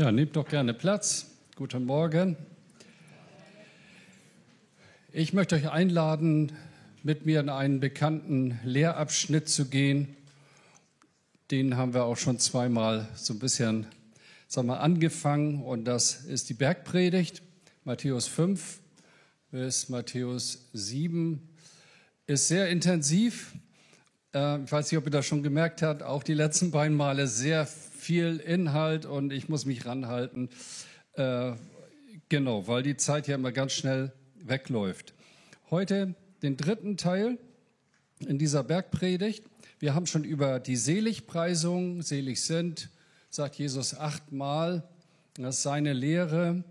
[0.00, 1.26] Ja, nehmt doch gerne Platz.
[1.56, 2.34] Guten Morgen.
[5.12, 6.52] Ich möchte euch einladen,
[7.02, 10.16] mit mir in einen bekannten Lehrabschnitt zu gehen.
[11.50, 13.88] Den haben wir auch schon zweimal so ein bisschen
[14.48, 17.42] sagen wir, angefangen und das ist die Bergpredigt.
[17.84, 18.80] Matthäus 5
[19.50, 21.46] bis Matthäus 7
[22.26, 23.52] ist sehr intensiv.
[24.34, 27.26] Äh, ich weiß nicht, ob ihr das schon gemerkt habt, auch die letzten beiden Male
[27.26, 30.48] sehr viel Inhalt und ich muss mich ranhalten.
[31.14, 31.52] Äh,
[32.28, 34.12] genau, weil die Zeit ja immer ganz schnell
[34.42, 35.14] wegläuft.
[35.70, 37.38] Heute den dritten Teil
[38.26, 39.44] in dieser Bergpredigt.
[39.78, 42.90] Wir haben schon über die Seligpreisung, selig sind,
[43.30, 44.82] sagt Jesus achtmal.
[45.34, 46.64] Das ist seine Lehre.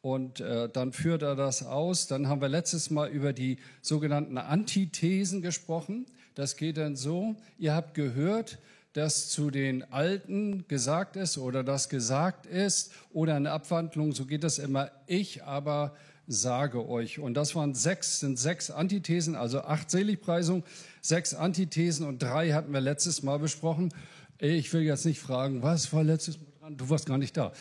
[0.00, 2.08] Und äh, dann führt er das aus.
[2.08, 6.06] Dann haben wir letztes Mal über die sogenannten Antithesen gesprochen.
[6.34, 8.58] Das geht dann so, ihr habt gehört,
[8.92, 14.44] dass zu den Alten gesagt ist oder das gesagt ist oder eine Abwandlung, so geht
[14.44, 15.94] das immer, ich aber
[16.26, 17.18] sage euch.
[17.18, 20.62] Und das waren sechs, sind sechs Antithesen, also acht Seligpreisungen,
[21.00, 23.92] sechs Antithesen und drei hatten wir letztes Mal besprochen.
[24.38, 26.76] Ich will jetzt nicht fragen, was war letztes Mal dran?
[26.76, 27.52] Du warst gar nicht da.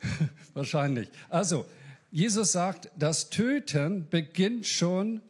[0.54, 1.08] Wahrscheinlich.
[1.28, 1.66] Also,
[2.10, 5.20] Jesus sagt, das Töten beginnt schon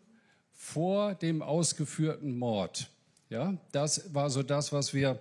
[0.66, 2.90] vor dem ausgeführten Mord.
[3.30, 5.20] Ja, das war so das, was wir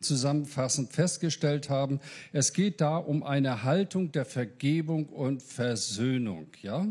[0.00, 2.00] zusammenfassend festgestellt haben.
[2.32, 6.86] Es geht da um eine Haltung der Vergebung und Versöhnung, ja?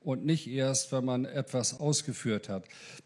[0.00, 2.64] Und nicht erst, wenn man etwas ausgeführt hat.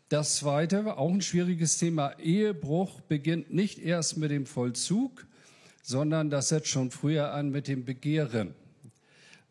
[0.08, 5.26] Das zweite, auch ein schwieriges Thema, Ehebruch beginnt nicht erst mit dem Vollzug,
[5.82, 8.54] sondern das setzt schon früher an mit dem Begehren.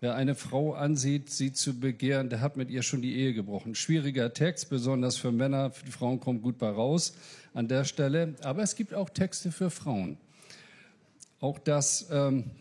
[0.01, 3.75] Wer eine Frau ansieht, sie zu begehren, der hat mit ihr schon die Ehe gebrochen.
[3.75, 5.71] Schwieriger Text, besonders für Männer.
[5.71, 7.13] Für die Frauen kommt gut bei raus
[7.53, 8.35] an der Stelle.
[8.43, 10.17] Aber es gibt auch Texte für Frauen.
[11.39, 12.51] Auch das ähm,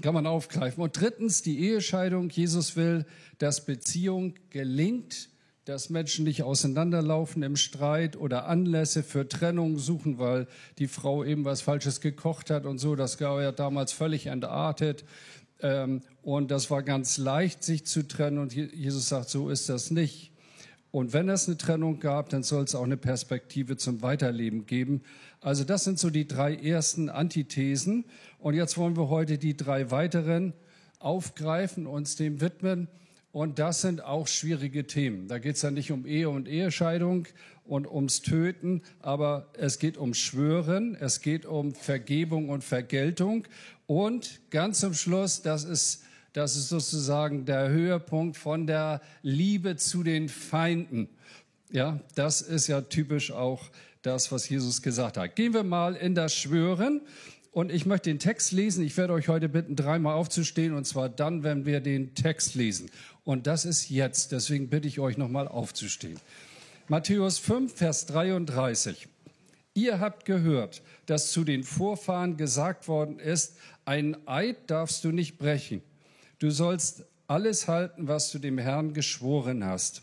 [0.00, 0.82] kann man aufgreifen.
[0.82, 2.30] Und drittens die Ehescheidung.
[2.30, 3.04] Jesus will,
[3.38, 5.28] dass Beziehung gelingt,
[5.64, 10.46] dass Menschen nicht auseinanderlaufen im Streit oder Anlässe für Trennung suchen, weil
[10.78, 12.96] die Frau eben was Falsches gekocht hat und so.
[12.96, 15.04] Das war ja damals völlig entartet.
[15.62, 18.38] Ähm, und das war ganz leicht, sich zu trennen.
[18.38, 20.32] Und Jesus sagt, so ist das nicht.
[20.90, 25.02] Und wenn es eine Trennung gab, dann soll es auch eine Perspektive zum Weiterleben geben.
[25.40, 28.04] Also das sind so die drei ersten Antithesen.
[28.38, 30.52] Und jetzt wollen wir heute die drei weiteren
[30.98, 32.88] aufgreifen, uns dem widmen.
[33.32, 35.28] Und das sind auch schwierige Themen.
[35.28, 37.28] Da geht es ja nicht um Ehe und Ehescheidung
[37.64, 43.46] und ums Töten, aber es geht um Schwören, es geht um Vergebung und Vergeltung.
[43.86, 50.04] Und ganz zum Schluss, das ist das ist sozusagen der Höhepunkt von der Liebe zu
[50.04, 51.08] den Feinden.
[51.72, 53.64] Ja, das ist ja typisch auch
[54.02, 55.34] das, was Jesus gesagt hat.
[55.34, 57.00] Gehen wir mal in das Schwören.
[57.52, 58.84] Und ich möchte den Text lesen.
[58.84, 62.90] Ich werde euch heute bitten, dreimal aufzustehen, und zwar dann, wenn wir den Text lesen.
[63.30, 64.32] Und das ist jetzt.
[64.32, 66.18] Deswegen bitte ich euch nochmal aufzustehen.
[66.88, 69.06] Matthäus 5, Vers 33.
[69.72, 75.38] Ihr habt gehört, dass zu den Vorfahren gesagt worden ist, ein Eid darfst du nicht
[75.38, 75.80] brechen.
[76.40, 80.02] Du sollst alles halten, was du dem Herrn geschworen hast.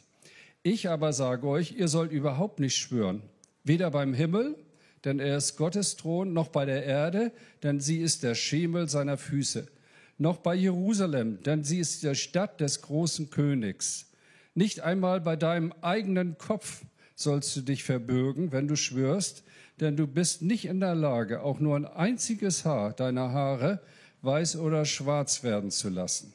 [0.64, 3.22] Ich aber sage euch, ihr sollt überhaupt nicht schwören,
[3.66, 4.56] weder beim Himmel,
[5.04, 9.18] denn er ist Gottes Thron, noch bei der Erde, denn sie ist der Schemel seiner
[9.18, 9.68] Füße,
[10.18, 14.12] noch bei Jerusalem, denn sie ist die Stadt des großen Königs.
[14.56, 16.84] Nicht einmal bei deinem eigenen Kopf
[17.16, 19.44] sollst du dich verbürgen, wenn du schwörst,
[19.80, 23.82] denn du bist nicht in der Lage, auch nur ein einziges Haar deiner Haare
[24.22, 26.34] weiß oder schwarz werden zu lassen.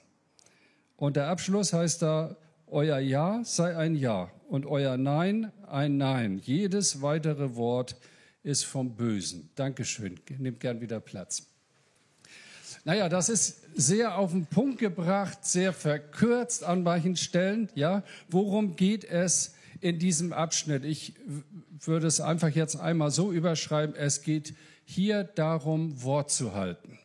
[0.97, 2.37] Und der Abschluss heißt da,
[2.69, 6.39] euer Ja sei ein Ja und euer Nein ein Nein.
[6.39, 7.97] Jedes weitere Wort
[8.45, 9.51] ist vom Bösen.
[9.57, 10.21] Dankeschön.
[10.39, 11.47] Nehmt gern wieder Platz.
[12.85, 17.69] Naja, das ist sehr auf den Punkt gebracht, sehr verkürzt an manchen Stellen.
[17.75, 20.85] Ja, worum geht es in diesem Abschnitt?
[20.85, 21.15] Ich
[21.81, 23.95] würde es einfach jetzt einmal so überschreiben.
[23.97, 26.99] Es geht hier darum, Wort zu halten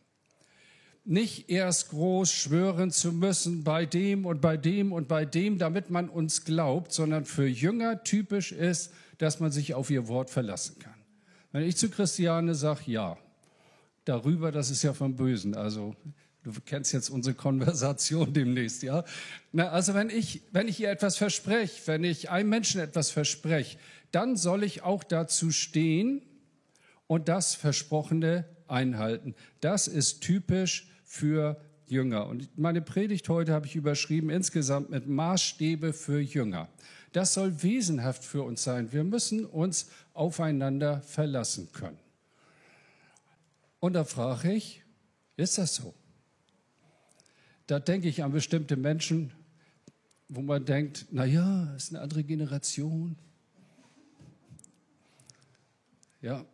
[1.08, 5.88] nicht erst groß schwören zu müssen bei dem und bei dem und bei dem, damit
[5.88, 10.78] man uns glaubt, sondern für Jünger typisch ist, dass man sich auf ihr Wort verlassen
[10.78, 10.94] kann.
[11.50, 13.16] Wenn ich zu Christiane sage, ja,
[14.04, 15.56] darüber, das ist ja vom Bösen.
[15.56, 15.96] Also
[16.52, 19.04] du kennst jetzt unsere Konversation demnächst, ja.
[19.52, 23.78] Na, also wenn ich, wenn ich ihr etwas verspreche, wenn ich einem Menschen etwas verspreche,
[24.10, 26.22] dann soll ich auch dazu stehen
[27.06, 29.34] und das Versprochene einhalten.
[29.60, 32.26] Das ist typisch für Jünger.
[32.26, 36.68] Und meine Predigt heute habe ich überschrieben insgesamt mit Maßstäbe für Jünger.
[37.12, 38.92] Das soll wesenhaft für uns sein.
[38.92, 41.98] Wir müssen uns aufeinander verlassen können.
[43.80, 44.82] Und da frage ich,
[45.36, 45.94] ist das so?
[47.68, 49.30] Da denke ich an bestimmte Menschen,
[50.28, 53.16] wo man denkt, na ja, ist eine andere Generation.
[56.22, 56.46] Ja,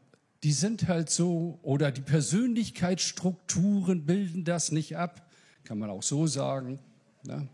[0.43, 5.31] die sind halt so, oder die Persönlichkeitsstrukturen bilden das nicht ab,
[5.63, 6.81] kann man auch so sagen.
[7.23, 7.49] Ne?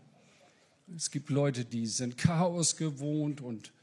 [0.95, 3.73] Es gibt Leute, die sind Chaos gewohnt und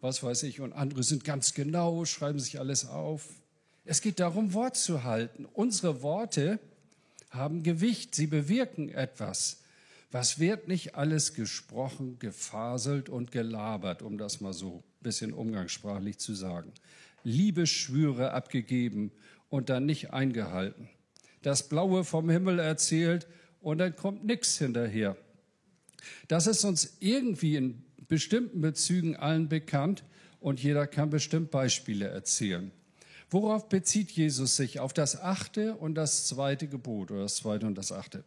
[0.00, 3.28] was weiß ich, und andere sind ganz genau, schreiben sich alles auf.
[3.84, 5.46] Es geht darum, Wort zu halten.
[5.46, 6.60] Unsere Worte
[7.30, 9.62] haben Gewicht, sie bewirken etwas.
[10.10, 16.18] Was wird nicht alles gesprochen, gefaselt und gelabert, um das mal so ein bisschen umgangssprachlich
[16.18, 16.72] zu sagen.
[17.24, 19.10] Liebesschwüre abgegeben
[19.48, 20.88] und dann nicht eingehalten.
[21.42, 23.26] Das Blaue vom Himmel erzählt
[23.60, 25.16] und dann kommt nichts hinterher.
[26.28, 30.04] Das ist uns irgendwie in bestimmten Bezügen allen bekannt
[30.40, 32.70] und jeder kann bestimmt Beispiele erzählen.
[33.30, 34.80] Worauf bezieht Jesus sich?
[34.80, 38.24] Auf das achte und das zweite Gebot oder das zweite und das achte.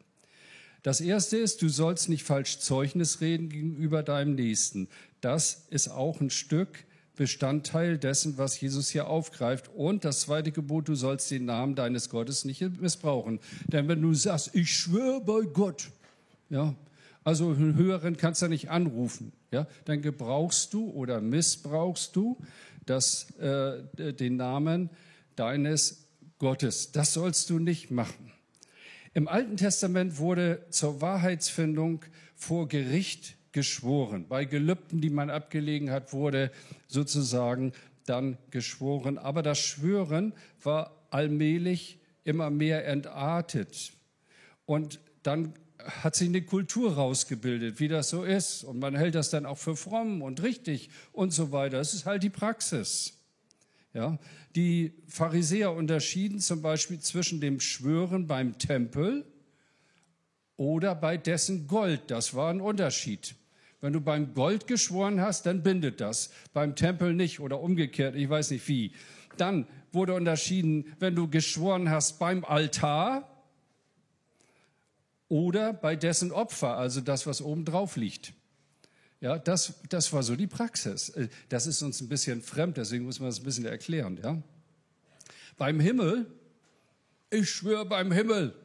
[0.84, 4.88] Das erste ist, du sollst nicht falsch Zeugnis reden gegenüber deinem Nächsten.
[5.22, 6.86] Das ist auch ein Stück
[7.20, 9.70] Bestandteil dessen, was Jesus hier aufgreift.
[9.76, 13.42] Und das zweite Gebot, du sollst den Namen deines Gottes nicht missbrauchen.
[13.68, 15.90] Denn wenn du sagst, ich schwöre bei Gott,
[16.50, 16.76] ja,
[17.26, 22.38] also einen höheren kannst du nicht anrufen, ja, dann gebrauchst du oder missbrauchst du
[22.90, 24.90] das, äh, den Namen
[25.36, 26.08] deines
[26.38, 26.92] Gottes.
[26.92, 28.32] Das sollst du nicht machen.
[29.14, 32.06] Im Alten Testament wurde zur Wahrheitsfindung
[32.36, 34.28] vor Gericht geschworen.
[34.28, 36.52] Bei Gelübden, die man abgelegen hat, wurde
[36.88, 37.74] sozusagen
[38.06, 39.18] dann geschworen.
[39.18, 40.34] Aber das Schwören
[40.64, 43.94] war allmählich immer mehr entartet.
[44.66, 45.54] Und dann
[45.86, 48.64] hat sich eine Kultur rausgebildet, wie das so ist.
[48.64, 51.80] Und man hält das dann auch für fromm und richtig und so weiter.
[51.80, 53.14] Es ist halt die Praxis.
[53.94, 54.20] Ja,
[54.56, 59.26] die Pharisäer unterschieden zum Beispiel zwischen dem Schwören beim Tempel
[60.58, 62.02] oder bei dessen Gold.
[62.08, 63.36] Das war ein Unterschied.
[63.82, 66.32] Wenn du beim Gold geschworen hast, dann bindet das.
[66.54, 68.92] Beim Tempel nicht oder umgekehrt, ich weiß nicht wie.
[69.38, 73.39] Dann wurde unterschieden, wenn du geschworen hast beim Altar
[75.30, 78.34] oder bei dessen Opfer, also das, was oben drauf liegt.
[79.22, 81.10] Ja, das, das war so die Praxis.
[81.10, 84.20] Äh, das ist uns ein bisschen fremd, deswegen muss man das ein bisschen erklären.
[84.22, 84.42] Ja?
[85.58, 86.26] Beim Himmel,
[87.30, 88.56] ich schwöre beim Himmel.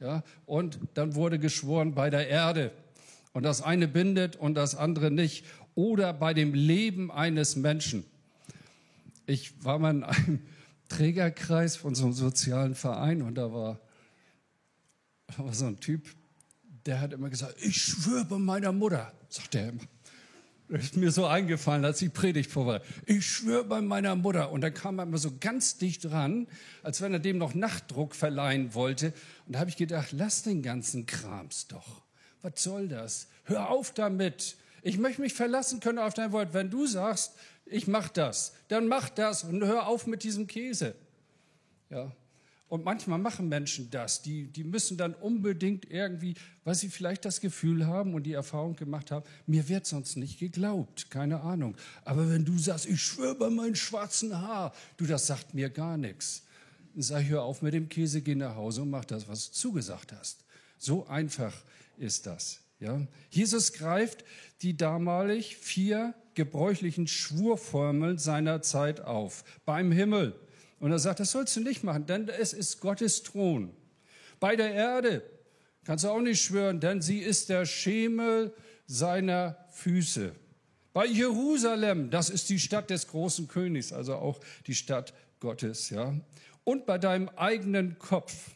[0.00, 2.72] Ja, und dann wurde geschworen bei der Erde.
[3.32, 5.44] Und das eine bindet und das andere nicht.
[5.76, 8.04] Oder bei dem Leben eines Menschen.
[9.26, 10.40] Ich war mal in einem
[10.88, 13.80] Trägerkreis von so einem sozialen Verein und da war,
[15.38, 16.08] war so ein Typ,
[16.86, 19.82] der hat immer gesagt, ich schwöre bei meiner Mutter, sagt er immer.
[20.68, 22.80] Das ist mir so eingefallen, als die Predigt vorbei.
[23.04, 24.50] Ich schwöre bei meiner Mutter.
[24.52, 26.46] Und dann kam er immer so ganz dicht dran,
[26.82, 29.12] als wenn er dem noch Nachtdruck verleihen wollte.
[29.46, 32.02] Und da habe ich gedacht, lass den ganzen Krams doch
[32.42, 33.28] was soll das?
[33.44, 34.56] Hör auf damit.
[34.82, 36.52] Ich möchte mich verlassen können auf dein Wort.
[36.52, 37.34] Wenn du sagst,
[37.64, 40.94] ich mach das, dann mach das und hör auf mit diesem Käse.
[41.88, 42.10] Ja.
[42.72, 44.22] Und manchmal machen Menschen das.
[44.22, 46.32] Die, die müssen dann unbedingt irgendwie,
[46.64, 50.38] weil sie vielleicht das Gefühl haben und die Erfahrung gemacht haben, mir wird sonst nicht
[50.38, 51.10] geglaubt.
[51.10, 51.76] Keine Ahnung.
[52.06, 55.98] Aber wenn du sagst, ich schwöre bei meinem schwarzen Haar, du, das sagt mir gar
[55.98, 56.44] nichts.
[56.94, 59.52] Dann sag hör auf mit dem Käse, geh nach Hause und mach das, was du
[59.52, 60.42] zugesagt hast.
[60.78, 61.52] So einfach
[61.98, 62.60] ist das.
[62.80, 63.06] Ja?
[63.28, 64.24] Jesus greift
[64.62, 69.44] die damalig vier gebräuchlichen Schwurformeln seiner Zeit auf.
[69.66, 70.34] Beim Himmel.
[70.82, 73.72] Und er sagt, das sollst du nicht machen, denn es ist Gottes Thron.
[74.40, 75.22] Bei der Erde
[75.84, 78.52] kannst du auch nicht schwören, denn sie ist der Schemel
[78.88, 80.34] seiner Füße.
[80.92, 86.16] Bei Jerusalem, das ist die Stadt des großen Königs, also auch die Stadt Gottes, ja.
[86.64, 88.50] Und bei deinem eigenen Kopf.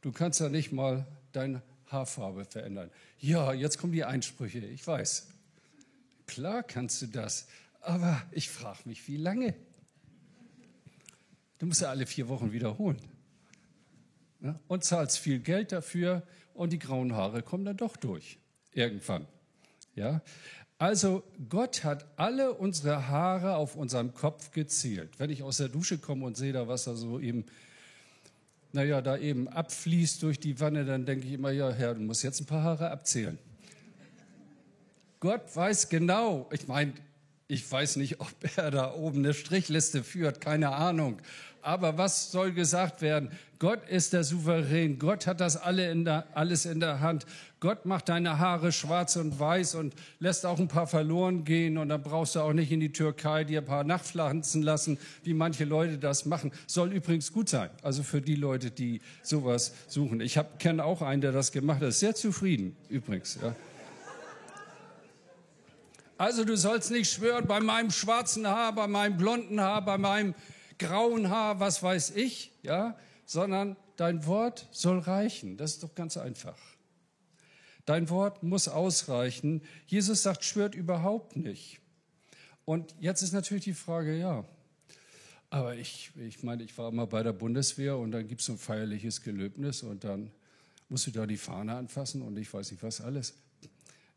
[0.00, 2.90] Du kannst ja nicht mal dein Haarfarbe verändern.
[3.20, 5.28] Ja, jetzt kommen die Einsprüche, ich weiß.
[6.26, 7.46] Klar kannst du das,
[7.82, 9.54] aber ich frage mich, wie lange?
[11.58, 13.00] Du musst ja alle vier Wochen wiederholen.
[14.40, 14.58] Ja?
[14.68, 16.22] Und zahlst viel Geld dafür
[16.54, 18.38] und die grauen Haare kommen dann doch durch.
[18.72, 19.26] Irgendwann.
[19.94, 20.22] Ja?
[20.78, 25.18] Also Gott hat alle unsere Haare auf unserem Kopf gezählt.
[25.18, 27.46] Wenn ich aus der Dusche komme und sehe da was da so eben
[28.76, 32.22] naja, da eben abfließt durch die Wanne, dann denke ich immer, ja, Herr, du musst
[32.22, 33.38] jetzt ein paar Haare abzählen.
[35.18, 36.92] Gott weiß genau, ich meine,
[37.48, 41.18] Ich weiß nicht, ob er da oben eine Strichliste führt, keine Ahnung.
[41.62, 43.30] Aber was soll gesagt werden?
[43.58, 45.00] Gott ist der Souverän.
[45.00, 47.26] Gott hat das alle in der, alles in der Hand.
[47.58, 51.76] Gott macht deine Haare schwarz und weiß und lässt auch ein paar verloren gehen.
[51.76, 55.34] Und dann brauchst du auch nicht in die Türkei dir ein paar nachpflanzen lassen, wie
[55.34, 56.52] manche Leute das machen.
[56.68, 57.70] Soll übrigens gut sein.
[57.82, 60.20] Also für die Leute, die sowas suchen.
[60.20, 61.92] Ich kenne auch einen, der das gemacht hat.
[61.94, 63.38] Sehr zufrieden, übrigens.
[63.42, 63.56] Ja.
[66.18, 70.34] Also du sollst nicht schwören bei meinem schwarzen Haar, bei meinem blonden Haar, bei meinem
[70.78, 72.96] grauen Haar, was weiß ich, ja,
[73.26, 75.56] sondern dein Wort soll reichen.
[75.56, 76.58] Das ist doch ganz einfach.
[77.84, 79.62] Dein Wort muss ausreichen.
[79.86, 81.80] Jesus sagt, schwört überhaupt nicht.
[82.64, 84.44] Und jetzt ist natürlich die Frage, ja,
[85.50, 88.54] aber ich, ich meine, ich war mal bei der Bundeswehr und dann gibt es so
[88.54, 90.32] ein feierliches Gelöbnis und dann
[90.88, 93.34] musst du da die Fahne anfassen und ich weiß nicht was alles.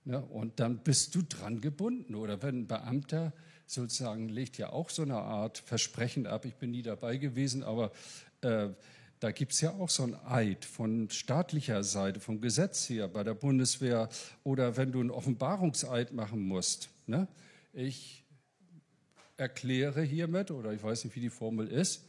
[0.10, 2.16] Ja, und dann bist du dran gebunden.
[2.16, 3.32] Oder wenn ein Beamter
[3.68, 6.46] sozusagen legt ja auch so eine Art Versprechen ab.
[6.46, 7.92] Ich bin nie dabei gewesen, aber
[8.42, 8.70] äh,
[9.20, 13.24] da gibt es ja auch so ein Eid von staatlicher Seite, vom Gesetz her bei
[13.24, 14.10] der Bundeswehr
[14.44, 16.90] oder wenn du einen Offenbarungseid machen musst.
[17.06, 17.28] Ne?
[17.72, 18.26] Ich
[19.38, 22.04] erkläre hiermit, oder ich weiß nicht, wie die Formel ist,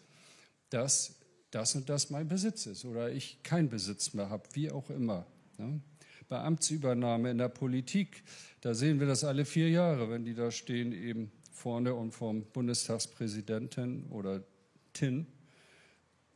[0.71, 1.17] dass
[1.51, 5.27] das und das mein Besitz ist oder ich keinen Besitz mehr habe, wie auch immer.
[5.59, 5.83] Ne?
[6.31, 8.23] Bei Amtsübernahme in der Politik,
[8.61, 12.45] da sehen wir das alle vier Jahre, wenn die da stehen, eben vorne und vom
[12.45, 14.45] Bundestagspräsidenten oder
[14.93, 15.27] TIN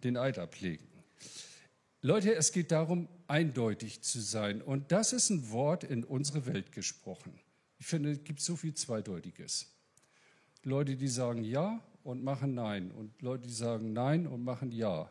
[0.02, 0.84] den Eid ablegen.
[2.02, 4.62] Leute, es geht darum, eindeutig zu sein.
[4.62, 7.38] Und das ist ein Wort in unsere Welt gesprochen.
[7.78, 9.72] Ich finde, es gibt so viel Zweideutiges.
[10.64, 12.90] Leute, die sagen Ja und machen Nein.
[12.90, 15.08] Und Leute, die sagen Nein und machen Ja.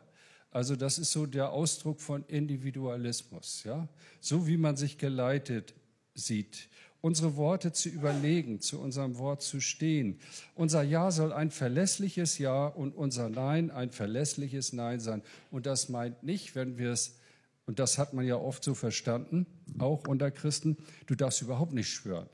[0.54, 3.64] Also das ist so der Ausdruck von Individualismus.
[3.64, 3.86] Ja?
[4.20, 5.74] So wie man sich geleitet
[6.14, 6.70] sieht
[7.04, 10.18] unsere Worte zu überlegen, zu unserem Wort zu stehen.
[10.54, 15.20] Unser Ja soll ein verlässliches Ja und unser Nein ein verlässliches Nein sein.
[15.50, 17.18] Und das meint nicht, wenn wir es,
[17.66, 19.44] und das hat man ja oft so verstanden,
[19.78, 22.30] auch unter Christen, du darfst überhaupt nicht schwören.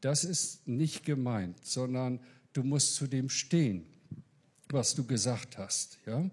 [0.00, 2.20] Das ist nicht gemeint, sondern
[2.52, 3.84] du musst zu dem stehen,
[4.68, 5.98] was du gesagt hast.
[6.06, 6.30] Ja?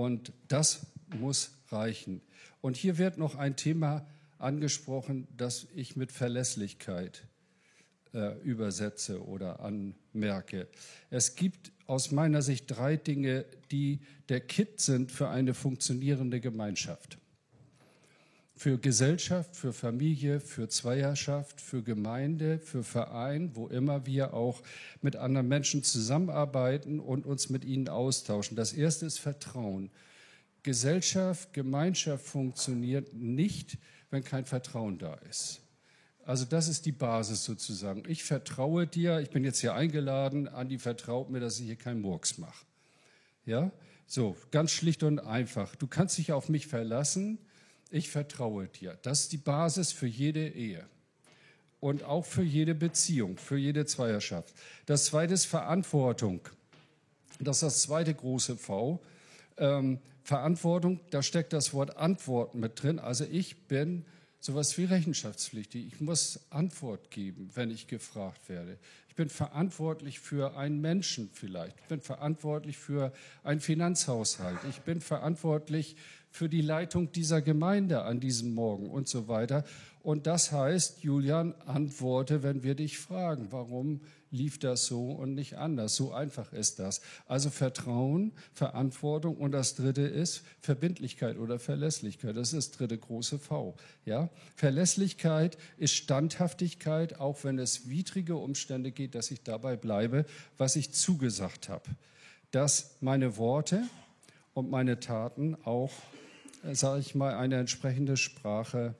[0.00, 0.86] Und das
[1.18, 2.22] muss reichen.
[2.62, 4.06] Und hier wird noch ein Thema
[4.38, 7.26] angesprochen, das ich mit Verlässlichkeit
[8.14, 10.68] äh, übersetze oder anmerke.
[11.10, 17.18] Es gibt aus meiner Sicht drei Dinge, die der Kit sind für eine funktionierende Gemeinschaft.
[18.60, 24.60] Für Gesellschaft, für Familie, für Zweierschaft, für Gemeinde, für Verein, wo immer wir auch
[25.00, 28.58] mit anderen Menschen zusammenarbeiten und uns mit ihnen austauschen.
[28.58, 29.90] Das erste ist Vertrauen.
[30.62, 33.78] Gesellschaft, Gemeinschaft funktioniert nicht,
[34.10, 35.62] wenn kein Vertrauen da ist.
[36.26, 38.02] Also das ist die Basis sozusagen.
[38.08, 42.02] Ich vertraue dir, ich bin jetzt hier eingeladen, Andi vertraut mir, dass ich hier keinen
[42.02, 42.66] Murks mache.
[43.46, 43.72] Ja,
[44.06, 45.76] so, ganz schlicht und einfach.
[45.76, 47.38] Du kannst dich auf mich verlassen,
[47.90, 48.98] ich vertraue dir.
[49.02, 50.86] Das ist die Basis für jede Ehe
[51.80, 54.54] und auch für jede Beziehung, für jede Zweierschaft.
[54.86, 56.40] Das zweite ist Verantwortung.
[57.40, 59.00] Das ist das zweite große V.
[59.56, 62.98] Ähm, Verantwortung, da steckt das Wort Antwort mit drin.
[62.98, 64.04] Also ich bin
[64.40, 65.86] sowas wie rechenschaftspflichtig.
[65.86, 68.78] Ich muss Antwort geben, wenn ich gefragt werde.
[69.08, 71.76] Ich bin verantwortlich für einen Menschen vielleicht.
[71.80, 74.58] Ich bin verantwortlich für einen Finanzhaushalt.
[74.68, 75.96] Ich bin verantwortlich
[76.30, 79.64] für die Leitung dieser Gemeinde an diesem Morgen und so weiter.
[80.02, 85.58] Und das heißt, Julian, antworte, wenn wir dich fragen, warum lief das so und nicht
[85.58, 85.96] anders.
[85.96, 87.00] So einfach ist das.
[87.26, 92.36] Also Vertrauen, Verantwortung und das dritte ist Verbindlichkeit oder Verlässlichkeit.
[92.36, 93.74] Das ist das dritte große V.
[94.04, 94.30] Ja?
[94.54, 100.24] Verlässlichkeit ist Standhaftigkeit, auch wenn es widrige Umstände geht, dass ich dabei bleibe,
[100.56, 101.90] was ich zugesagt habe.
[102.52, 103.82] Dass meine Worte
[104.54, 105.92] und meine Taten auch,
[106.72, 108.94] sage ich mal, eine entsprechende Sprache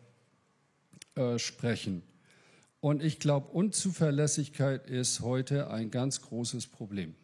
[1.15, 2.03] äh, sprechen.
[2.81, 7.15] Und ich glaube, Unzuverlässigkeit ist heute ein ganz großes Problem.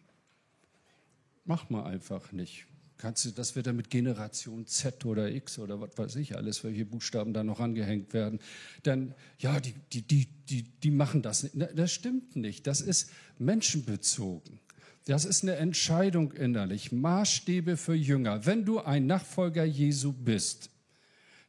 [1.44, 2.66] Mach mal einfach nicht.
[2.98, 6.64] Kannst du, das wird dann mit Generation Z oder X oder was weiß ich alles,
[6.64, 8.40] welche Buchstaben da noch angehängt werden.
[8.82, 11.56] Dann, ja, die, die, die, die, die machen das nicht.
[11.74, 12.66] Das stimmt nicht.
[12.66, 14.60] Das ist menschenbezogen.
[15.06, 16.90] Das ist eine Entscheidung innerlich.
[16.90, 18.44] Maßstäbe für Jünger.
[18.44, 20.68] Wenn du ein Nachfolger Jesu bist,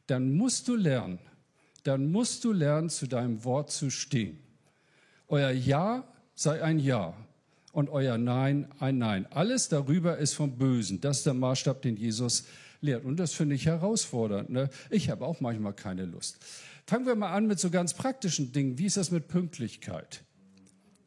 [0.06, 1.18] dann musst du lernen,
[1.82, 4.38] dann musst du lernen, zu deinem Wort zu stehen.
[5.26, 7.14] Euer Ja sei ein Ja
[7.72, 9.26] und euer Nein ein Nein.
[9.30, 11.00] Alles darüber ist vom Bösen.
[11.00, 12.44] Das ist der Maßstab, den Jesus
[12.80, 13.04] lehrt.
[13.04, 14.50] Und das finde ich herausfordernd.
[14.50, 14.70] Ne?
[14.88, 16.38] Ich habe auch manchmal keine Lust.
[16.86, 18.78] Fangen wir mal an mit so ganz praktischen Dingen.
[18.78, 20.22] Wie ist das mit Pünktlichkeit?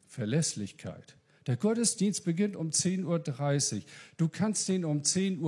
[0.06, 1.16] Verlässlichkeit.
[1.46, 3.82] Der Gottesdienst beginnt um 10.30 Uhr.
[4.16, 5.40] Du kannst den um 10.35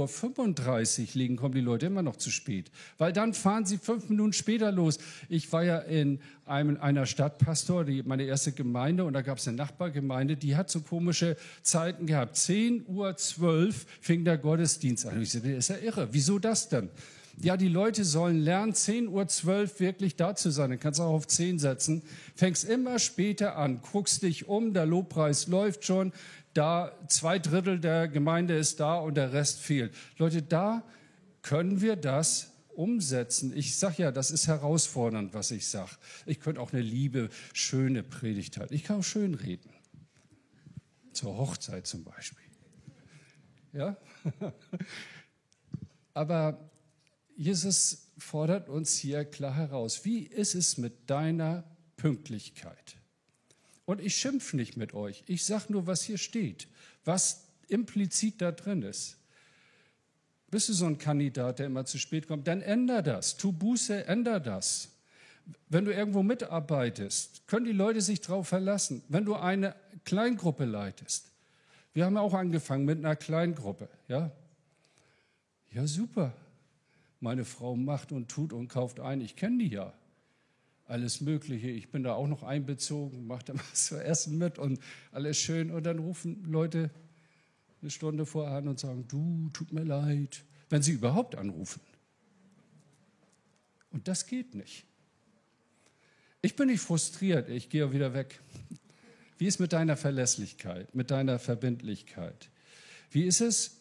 [1.03, 2.73] Uhr legen, kommen die Leute immer noch zu spät.
[2.99, 4.99] Weil dann fahren sie fünf Minuten später los.
[5.29, 9.47] Ich war ja in einem, einer Stadtpastor, die, meine erste Gemeinde, und da gab es
[9.47, 12.37] eine Nachbargemeinde, die hat so komische Zeiten gehabt.
[12.37, 15.23] 10.12 Uhr fing der Gottesdienst an.
[15.23, 16.09] Ich sagte, ist ja irre.
[16.11, 16.91] Wieso das denn?
[17.41, 20.71] Ja, die Leute sollen lernen, 10.12 Uhr wirklich da zu sein.
[20.71, 22.03] Dann kannst du auch auf 10 setzen.
[22.35, 26.13] Fängst immer später an, guckst dich um, der Lobpreis läuft schon,
[26.55, 29.93] da zwei Drittel der Gemeinde ist da und der Rest fehlt.
[30.19, 30.85] Leute, da
[31.43, 33.53] können wir das umsetzen.
[33.57, 35.91] Ich sage ja, das ist herausfordernd, was ich sage.
[36.27, 38.75] Ich könnte auch eine liebe, schöne Predigt halten.
[38.75, 39.71] Ich kann auch schön reden.
[41.13, 42.45] Zur Hochzeit zum Beispiel.
[43.73, 43.97] Ja?
[46.15, 46.71] Aber
[47.37, 51.65] Jesus fordert uns hier klar heraus, wie ist es mit deiner
[51.97, 52.97] Pünktlichkeit?
[53.87, 56.69] Und ich schimpfe nicht mit euch, ich sage nur, was hier steht,
[57.05, 59.17] was implizit da drin ist.
[60.51, 64.07] Bist du so ein Kandidat, der immer zu spät kommt, dann änder das, tu Buße,
[64.07, 64.89] änder das.
[65.69, 69.03] Wenn du irgendwo mitarbeitest, können die Leute sich darauf verlassen.
[69.09, 69.75] Wenn du eine
[70.05, 71.27] Kleingruppe leitest,
[71.93, 74.31] wir haben ja auch angefangen mit einer Kleingruppe, ja?
[75.73, 76.33] Ja, super
[77.25, 79.21] meine Frau macht und tut und kauft ein.
[79.21, 79.93] Ich kenne die ja.
[80.87, 81.69] Alles Mögliche.
[81.71, 84.79] Ich bin da auch noch einbezogen, mache da was zu essen mit und
[85.11, 85.71] alles schön.
[85.73, 86.91] Und dann rufen Leute
[87.81, 91.81] eine Stunde vorher an und sagen, du, tut mir leid, wenn sie überhaupt anrufen.
[93.91, 94.85] Und das geht nicht.
[96.43, 98.41] Ich bin nicht frustriert, ich gehe wieder weg.
[99.39, 102.51] Wie ist mit deiner Verlässlichkeit, mit deiner Verbindlichkeit?
[103.11, 103.81] Wie ist es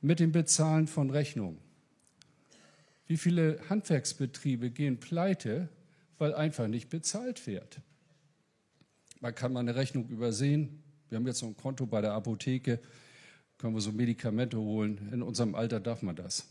[0.00, 1.58] mit dem Bezahlen von Rechnungen?
[3.10, 5.68] Wie viele Handwerksbetriebe gehen pleite,
[6.18, 7.80] weil einfach nicht bezahlt wird?
[9.18, 10.80] Man kann mal eine Rechnung übersehen.
[11.08, 12.78] Wir haben jetzt so ein Konto bei der Apotheke,
[13.58, 15.08] können wir so Medikamente holen.
[15.12, 16.46] In unserem Alter darf man das.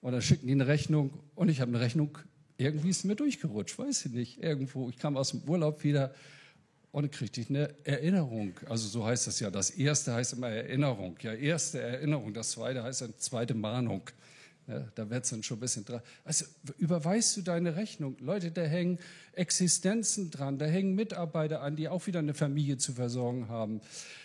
[0.00, 2.16] Und dann schicken die eine Rechnung und ich habe eine Rechnung,
[2.56, 4.88] irgendwie ist mir durchgerutscht, weiß ich nicht, irgendwo.
[4.88, 6.14] Ich kam aus dem Urlaub wieder
[6.92, 8.54] und dann kriegte ich eine Erinnerung.
[8.70, 9.50] Also so heißt das ja.
[9.50, 11.18] Das erste heißt immer Erinnerung.
[11.20, 12.32] Ja, erste Erinnerung.
[12.32, 14.00] Das zweite heißt eine zweite Mahnung.
[14.70, 16.00] Ja, da wird es dann schon ein bisschen dran.
[16.24, 16.44] Also
[16.78, 18.16] überweist du deine Rechnung.
[18.20, 19.00] Leute, da hängen
[19.32, 23.80] Existenzen dran, da hängen Mitarbeiter an, die auch wieder eine Familie zu versorgen haben.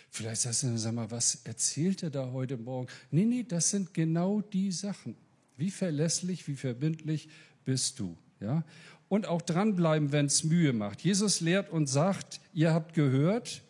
[0.08, 2.86] Vielleicht sagst du, sag mal, was erzählt er da heute Morgen?
[3.10, 5.16] Nee, nee, das sind genau die Sachen.
[5.56, 7.28] Wie verlässlich, wie verbindlich
[7.64, 8.16] bist du?
[8.38, 8.62] Ja?
[9.08, 11.00] Und auch dranbleiben, wenn es Mühe macht.
[11.00, 13.62] Jesus lehrt und sagt, ihr habt gehört,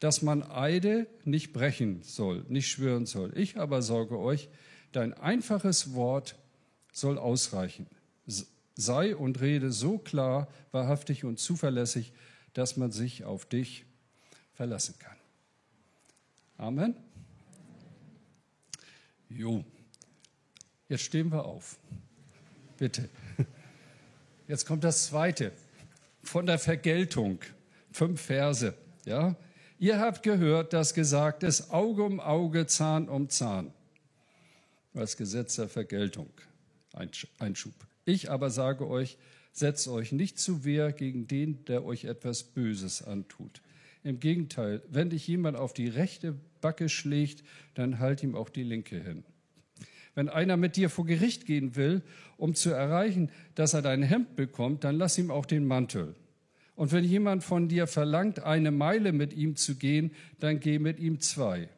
[0.00, 3.32] dass man Eide nicht brechen soll, nicht schwören soll.
[3.36, 4.48] Ich aber sorge euch,
[4.92, 6.36] Dein einfaches Wort
[6.92, 7.86] soll ausreichen.
[8.74, 12.12] Sei und rede so klar, wahrhaftig und zuverlässig,
[12.54, 13.84] dass man sich auf dich
[14.54, 15.16] verlassen kann.
[16.56, 16.96] Amen.
[19.28, 19.64] Jo.
[20.88, 21.78] Jetzt stehen wir auf.
[22.78, 23.08] Bitte.
[24.48, 25.52] Jetzt kommt das zweite.
[26.22, 27.40] Von der Vergeltung.
[27.92, 28.74] Fünf Verse.
[29.04, 29.36] Ja?
[29.78, 33.72] Ihr habt gehört, dass gesagt ist, Auge um Auge, Zahn um Zahn
[34.94, 36.30] als Gesetz der Vergeltung.
[37.38, 37.74] Einschub.
[38.04, 39.18] Ich aber sage euch,
[39.52, 43.62] setzt euch nicht zu Wehr gegen den, der euch etwas Böses antut.
[44.02, 47.42] Im Gegenteil, wenn dich jemand auf die rechte Backe schlägt,
[47.74, 49.24] dann halt ihm auch die linke hin.
[50.14, 52.02] Wenn einer mit dir vor Gericht gehen will,
[52.36, 56.14] um zu erreichen, dass er dein Hemd bekommt, dann lass ihm auch den Mantel.
[56.74, 61.00] Und wenn jemand von dir verlangt, eine Meile mit ihm zu gehen, dann geh mit
[61.00, 61.68] ihm zwei.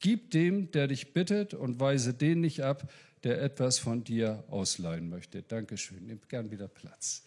[0.00, 2.90] Gib dem, der dich bittet, und weise den nicht ab,
[3.24, 5.42] der etwas von dir ausleihen möchte.
[5.42, 6.06] Dankeschön.
[6.06, 7.24] Nehmt gern wieder Platz.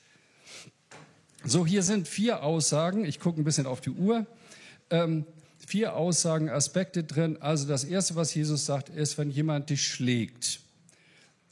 [1.44, 3.06] So, hier sind vier Aussagen.
[3.06, 4.26] Ich gucke ein bisschen auf die Uhr.
[4.90, 5.26] Ähm,
[5.66, 7.38] vier Aussagen, Aspekte drin.
[7.42, 10.62] Also das Erste, was Jesus sagt, ist, wenn jemand dich schlägt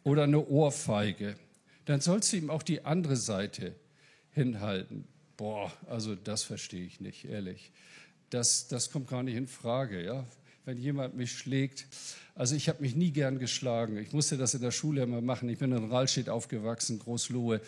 [0.04, 1.36] oder eine Ohrfeige,
[1.86, 3.76] dann sollst du ihm auch die andere Seite
[4.32, 5.06] hinhalten.
[5.38, 7.72] Boah, also das verstehe ich nicht, ehrlich.
[8.30, 10.04] Das, das kommt gar nicht in Frage.
[10.04, 10.26] Ja?
[10.68, 11.88] Wenn jemand mich schlägt.
[12.36, 13.98] Also ich habe mich nie gern geschlagen.
[13.98, 15.48] Ich musste das in der Schule immer machen.
[15.48, 17.62] Ich bin in Rahlstedt aufgewachsen, Großlohe.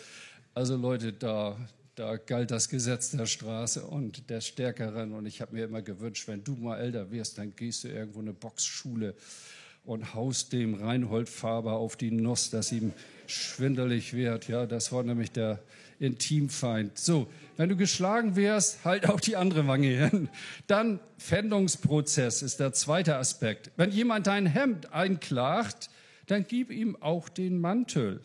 [0.52, 1.56] Also Leute, da,
[1.94, 5.14] da galt das Gesetz der Straße und der Stärkeren.
[5.14, 8.20] Und ich habe mir immer gewünscht, wenn du mal älter wirst, dann gehst du irgendwo
[8.20, 9.14] in eine Boxschule
[9.84, 12.92] und haust dem Reinhold Faber auf die Nuss, dass ihm
[13.26, 14.48] schwindelig wird.
[14.48, 15.60] Ja, das war nämlich der
[15.98, 16.98] Intimfeind.
[16.98, 20.28] So, wenn du geschlagen wirst, halt auch die andere Wange hin.
[20.66, 23.70] Dann Fändungsprozess ist der zweite Aspekt.
[23.76, 25.90] Wenn jemand dein Hemd einklagt,
[26.26, 28.20] dann gib ihm auch den Mantel.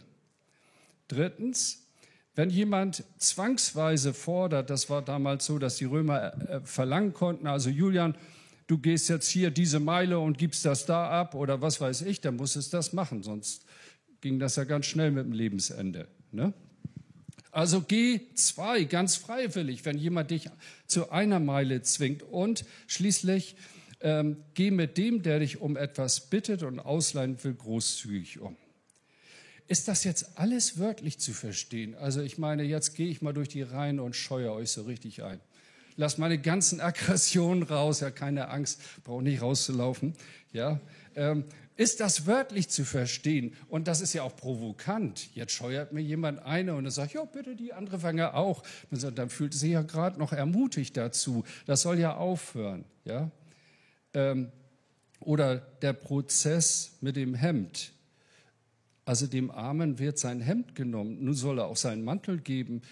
[1.08, 1.86] Drittens,
[2.36, 7.70] Wenn jemand zwangsweise fordert, das war damals so, dass die Römer äh, verlangen konnten, also
[7.70, 8.16] Julian,
[8.68, 12.22] du gehst jetzt hier diese Meile und gibst das da ab oder was weiß ich,
[12.22, 13.66] dann muss es das machen, sonst
[14.22, 16.08] ging das ja ganz schnell mit dem Lebensende.
[16.32, 16.54] Ne?
[17.52, 20.50] Also geh zwei ganz freiwillig, wenn jemand dich
[20.88, 23.56] zu einer Meile zwingt und schließlich
[24.02, 28.58] ähm, geh mit dem, der dich um etwas bittet und ausleihen will, großzügig um.
[29.68, 31.96] Ist das jetzt alles wörtlich zu verstehen?
[31.96, 35.24] Also ich meine, jetzt gehe ich mal durch die Reihen und scheue euch so richtig
[35.24, 35.40] ein.
[35.98, 40.14] Lass meine ganzen Aggressionen raus, ja keine Angst, brauche nicht rauszulaufen.
[40.52, 40.80] Ja,
[41.16, 41.46] ähm,
[41.78, 43.54] ist das wörtlich zu verstehen?
[43.68, 45.34] Und das ist ja auch provokant.
[45.36, 48.64] Jetzt scheuert mir jemand eine und dann sagt, ja, bitte die andere Wange auch.
[48.92, 51.44] Sagt, dann fühlt sie ja gerade noch ermutigt dazu.
[51.66, 52.86] Das soll ja aufhören.
[53.04, 53.30] Ja?
[54.14, 54.52] Ähm,
[55.20, 57.92] oder der Prozess mit dem Hemd.
[59.04, 61.26] Also dem Armen wird sein Hemd genommen.
[61.26, 62.84] Nun soll er auch seinen Mantel geben.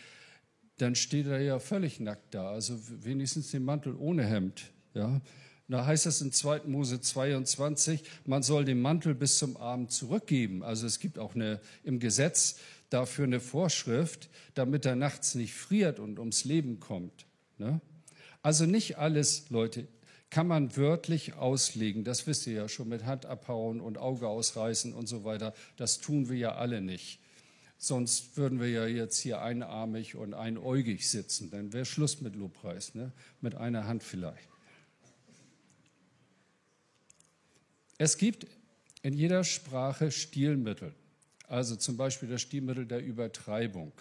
[0.78, 2.50] Dann steht er ja völlig nackt da.
[2.50, 4.72] Also wenigstens den Mantel ohne Hemd.
[4.94, 5.22] Ja?
[5.68, 6.62] Da heißt es in 2.
[6.66, 10.62] Mose 22, man soll den Mantel bis zum Abend zurückgeben.
[10.62, 12.58] Also es gibt auch eine, im Gesetz
[12.90, 17.26] dafür eine Vorschrift, damit er nachts nicht friert und ums Leben kommt.
[17.58, 17.82] Ne?
[18.42, 19.88] Also nicht alles, Leute,
[20.30, 22.04] kann man wörtlich auslegen.
[22.04, 25.54] Das wisst ihr ja schon mit Hand abhauen und Auge ausreißen und so weiter.
[25.78, 27.20] Das tun wir ja alle nicht.
[27.84, 31.52] Sonst würden wir ja jetzt hier einarmig und einäugig sitzen.
[31.52, 33.12] Dann wäre Schluss mit Lobpreis, ne?
[33.42, 34.48] mit einer Hand vielleicht.
[37.98, 38.48] Es gibt
[39.02, 40.94] in jeder Sprache Stilmittel,
[41.50, 43.92] also zum Beispiel das Stilmittel der Übertreibung.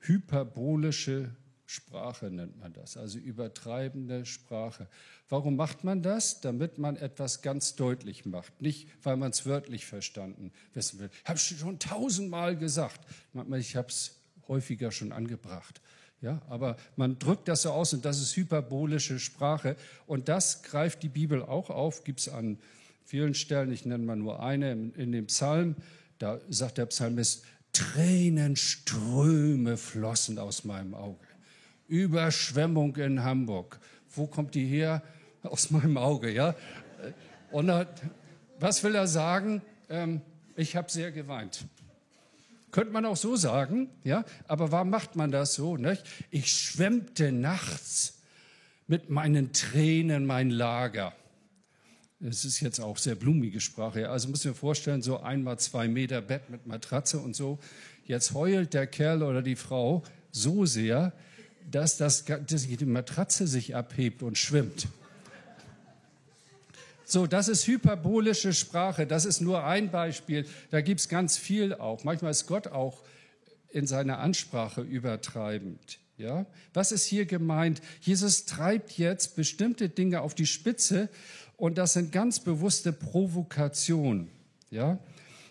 [0.00, 1.30] Hyperbolische
[1.66, 4.86] Sprache nennt man das, also übertreibende Sprache.
[5.28, 6.40] Warum macht man das?
[6.40, 11.10] Damit man etwas ganz deutlich macht, nicht weil man es wörtlich verstanden wissen will.
[11.22, 13.00] Ich habe es schon tausendmal gesagt.
[13.58, 15.80] Ich habe es häufiger schon angebracht.
[16.20, 19.76] Ja, aber man drückt das so aus und das ist hyperbolische Sprache.
[20.06, 22.58] Und das greift die Bibel auch auf, gibt es an
[23.04, 25.76] vielen Stellen, ich nenne mal nur eine, in dem Psalm,
[26.18, 31.26] da sagt der Psalmist, Tränenströme flossen aus meinem Auge.
[31.88, 33.78] Überschwemmung in Hamburg.
[34.14, 35.02] Wo kommt die her?
[35.42, 36.54] Aus meinem Auge, ja.
[37.50, 37.70] Und
[38.58, 39.60] was will er sagen?
[39.90, 40.22] Ähm,
[40.56, 41.64] ich habe sehr geweint.
[42.70, 44.24] Könnte man auch so sagen, ja.
[44.48, 45.76] Aber warum macht man das so?
[45.76, 46.02] Nicht?
[46.30, 48.22] Ich schwemmte nachts
[48.86, 51.12] mit meinen Tränen mein Lager.
[52.20, 54.08] Es ist jetzt auch sehr blumige Sprache.
[54.08, 57.58] Also muss mir vorstellen, so einmal zwei Meter Bett mit Matratze und so.
[58.06, 61.12] Jetzt heult der Kerl oder die Frau so sehr,
[61.70, 64.88] dass, das, dass die Matratze sich abhebt und schwimmt.
[67.04, 69.06] So, das ist hyperbolische Sprache.
[69.06, 70.46] Das ist nur ein Beispiel.
[70.70, 72.02] Da gibt es ganz viel auch.
[72.04, 73.02] Manchmal ist Gott auch
[73.70, 75.98] in seiner Ansprache übertreibend.
[76.16, 76.46] Ja?
[76.72, 77.82] Was ist hier gemeint?
[78.00, 81.08] Jesus treibt jetzt bestimmte Dinge auf die Spitze
[81.56, 84.28] und das sind ganz bewusste Provokationen.
[84.70, 84.98] Ja?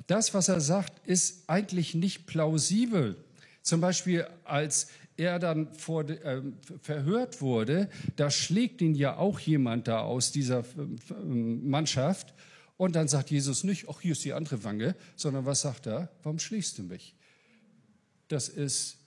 [0.07, 3.15] Das, was er sagt, ist eigentlich nicht plausibel.
[3.61, 6.41] Zum Beispiel, als er dann vor, äh,
[6.81, 10.63] verhört wurde, da schlägt ihn ja auch jemand da aus dieser
[11.23, 12.33] Mannschaft.
[12.77, 16.09] Und dann sagt Jesus nicht, ach, hier ist die andere Wange, sondern was sagt er?
[16.23, 17.15] Warum schlägst du mich?
[18.27, 18.97] Das ist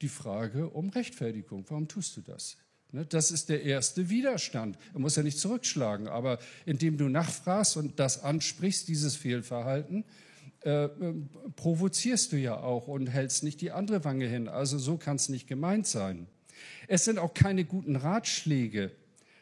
[0.00, 1.64] die Frage um Rechtfertigung.
[1.68, 2.56] Warum tust du das?
[2.92, 4.76] Ne, das ist der erste Widerstand.
[4.94, 10.04] Er muss ja nicht zurückschlagen, aber indem du nachfragst und das ansprichst, dieses Fehlverhalten,
[10.62, 11.14] äh, äh,
[11.56, 14.48] provozierst du ja auch und hältst nicht die andere Wange hin.
[14.48, 16.26] Also so kann es nicht gemeint sein.
[16.86, 18.90] Es sind auch keine guten Ratschläge,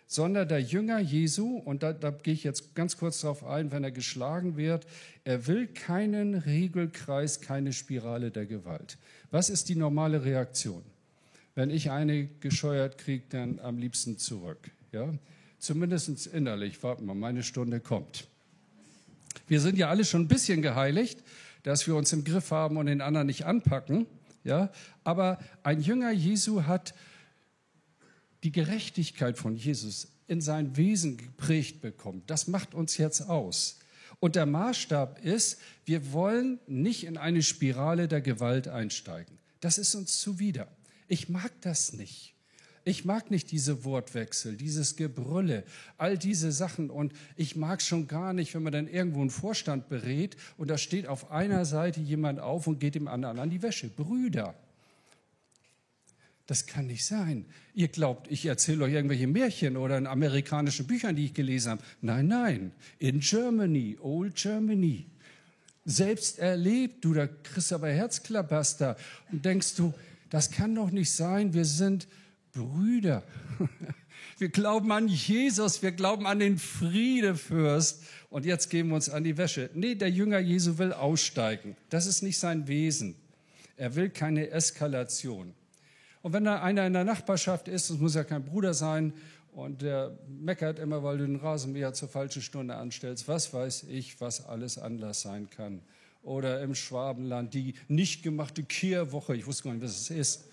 [0.07, 3.83] sondern der Jünger Jesu, und da, da gehe ich jetzt ganz kurz darauf ein, wenn
[3.83, 4.87] er geschlagen wird,
[5.25, 8.97] er will keinen Regelkreis, keine Spirale der Gewalt.
[9.31, 10.83] Was ist die normale Reaktion?
[11.57, 14.71] Wenn ich eine gescheuert kriege, dann am liebsten zurück.
[14.93, 15.13] Ja?
[15.59, 18.29] Zumindest innerlich, warten wir, meine Stunde kommt.
[19.49, 21.23] Wir sind ja alle schon ein bisschen geheiligt,
[21.63, 24.07] dass wir uns im Griff haben und den anderen nicht anpacken.
[24.45, 24.71] Ja?
[25.05, 26.95] Aber ein Jünger Jesu hat
[28.45, 32.23] die Gerechtigkeit von Jesus in sein Wesen geprägt bekommen.
[32.27, 33.79] Das macht uns jetzt aus.
[34.21, 39.39] Und der Maßstab ist, wir wollen nicht in eine Spirale der Gewalt einsteigen.
[39.61, 40.69] Das ist uns zuwider.
[41.09, 42.35] Ich mag das nicht.
[42.89, 45.65] Ich mag nicht diese Wortwechsel, dieses Gebrülle,
[45.99, 46.89] all diese Sachen.
[46.89, 50.79] Und ich mag schon gar nicht, wenn man dann irgendwo einen Vorstand berät und da
[50.79, 53.89] steht auf einer Seite jemand auf und geht dem anderen an die Wäsche.
[53.89, 54.55] Brüder.
[56.47, 57.45] Das kann nicht sein.
[57.75, 61.83] Ihr glaubt, ich erzähle euch irgendwelche Märchen oder in amerikanischen Büchern, die ich gelesen habe.
[62.01, 62.73] Nein, nein.
[62.99, 65.05] In Germany, Old Germany.
[65.85, 67.05] selbst erlebt.
[67.05, 68.97] Du, da kriegst du aber Herzklabaster
[69.31, 69.93] und denkst du,
[70.31, 72.09] das kann doch nicht sein, wir sind
[72.59, 73.23] Brüder.
[74.39, 79.25] Wir glauben an Jesus, wir glauben an den Friedefürst und jetzt geben wir uns an
[79.25, 79.69] die Wäsche.
[79.75, 81.77] Nee, der Jünger Jesu will aussteigen.
[81.91, 83.17] Das ist nicht sein Wesen.
[83.77, 85.55] Er will keine Eskalation.
[86.23, 89.13] Und wenn da einer in der Nachbarschaft ist, das muss ja kein Bruder sein,
[89.53, 94.21] und der meckert immer, weil du den Rasenmäher zur falschen Stunde anstellst, was weiß ich,
[94.21, 95.81] was alles anders sein kann.
[96.23, 100.45] Oder im Schwabenland die nicht gemachte Kehrwoche, ich wusste gar nicht, was es ist.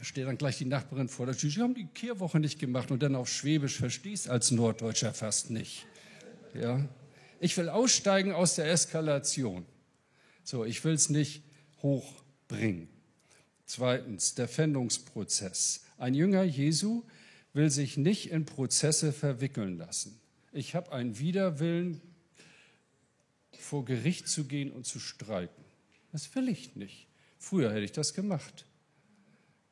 [0.00, 3.02] Steht dann gleich die Nachbarin vor der Tür, sie haben die Kehrwoche nicht gemacht und
[3.02, 5.86] dann auf Schwäbisch verstehst als Norddeutscher fast nicht.
[6.54, 6.88] Ja?
[7.40, 9.66] Ich will aussteigen aus der Eskalation.
[10.42, 11.42] So, ich will es nicht
[11.82, 12.88] hochbringen.
[13.66, 15.84] Zweitens, der Fändungsprozess.
[15.98, 17.02] Ein Jünger Jesu
[17.52, 20.18] will sich nicht in Prozesse verwickeln lassen.
[20.52, 22.00] Ich habe einen Widerwillen,
[23.58, 25.64] vor Gericht zu gehen und zu streiten.
[26.12, 27.08] Das will ich nicht.
[27.38, 28.66] Früher hätte ich das gemacht.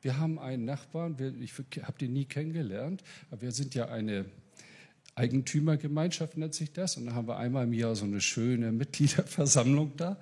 [0.03, 4.25] Wir haben einen Nachbarn, ich habe den nie kennengelernt, aber wir sind ja eine
[5.15, 6.97] Eigentümergemeinschaft, nennt sich das.
[6.97, 10.19] Und da haben wir einmal im Jahr so eine schöne Mitgliederversammlung da.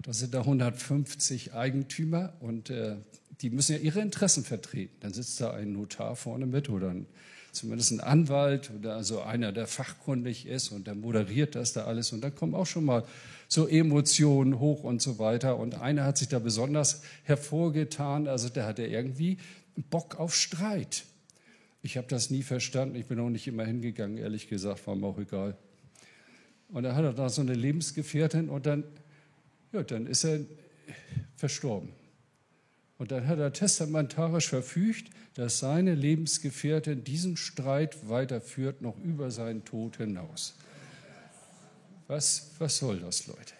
[0.00, 2.96] Da sind da 150 Eigentümer und äh,
[3.42, 4.96] die müssen ja ihre Interessen vertreten.
[5.00, 7.06] Dann sitzt da ein Notar vorne mit oder ein,
[7.52, 12.12] zumindest ein Anwalt oder also einer, der fachkundig ist und der moderiert das da alles.
[12.12, 13.04] Und dann kommen auch schon mal
[13.48, 15.56] so Emotionen hoch und so weiter.
[15.56, 19.38] Und einer hat sich da besonders hervorgetan, also der hatte irgendwie
[19.90, 21.04] Bock auf Streit.
[21.82, 25.06] Ich habe das nie verstanden, ich bin auch nicht immer hingegangen, ehrlich gesagt, war mir
[25.06, 25.56] auch egal.
[26.68, 28.84] Und dann hat er da so eine Lebensgefährtin und dann,
[29.72, 30.40] ja, dann ist er
[31.36, 31.90] verstorben.
[32.98, 39.64] Und dann hat er testamentarisch verfügt, dass seine Lebensgefährtin diesen Streit weiterführt, noch über seinen
[39.64, 40.54] Tod hinaus.
[42.08, 43.54] Was, was soll das, Leute?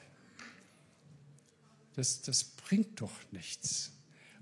[1.94, 3.92] Das, das bringt doch nichts.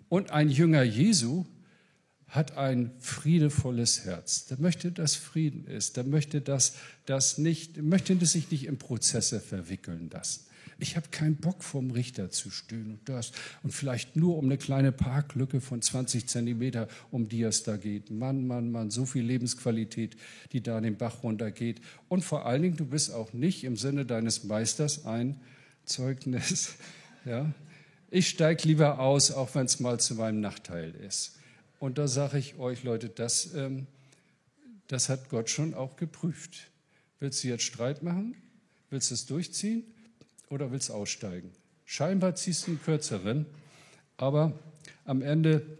[0.08, 1.44] Und ein Jünger Jesu
[2.28, 4.46] hat ein friedevolles Herz.
[4.46, 5.96] Der möchte, dass Frieden ist.
[5.96, 10.46] Der möchte, dass das nicht, möchte sich nicht in Prozesse verwickeln lassen.
[10.78, 13.32] Ich habe keinen Bock, vorm Richter zu stehen und das.
[13.62, 18.10] Und vielleicht nur um eine kleine Parklücke von 20 Zentimeter, um die es da geht.
[18.10, 20.16] Mann, Mann, Mann, so viel Lebensqualität,
[20.52, 21.80] die da den Bach runtergeht.
[22.08, 25.40] Und vor allen Dingen, du bist auch nicht im Sinne deines Meisters ein
[25.84, 26.74] Zeugnis.
[27.28, 27.52] Ja?
[28.08, 31.40] Ich steige lieber aus, auch wenn es mal zu meinem Nachteil ist.
[31.80, 33.88] Und da sage ich euch, Leute, das, ähm,
[34.86, 36.70] das hat Gott schon auch geprüft.
[37.18, 38.36] Willst du jetzt Streit machen?
[38.90, 39.82] Willst du es durchziehen?
[40.48, 41.50] Oder willst aussteigen?
[41.84, 43.46] Scheinbar ziehst du einen kürzeren,
[44.16, 44.58] aber
[45.04, 45.78] am Ende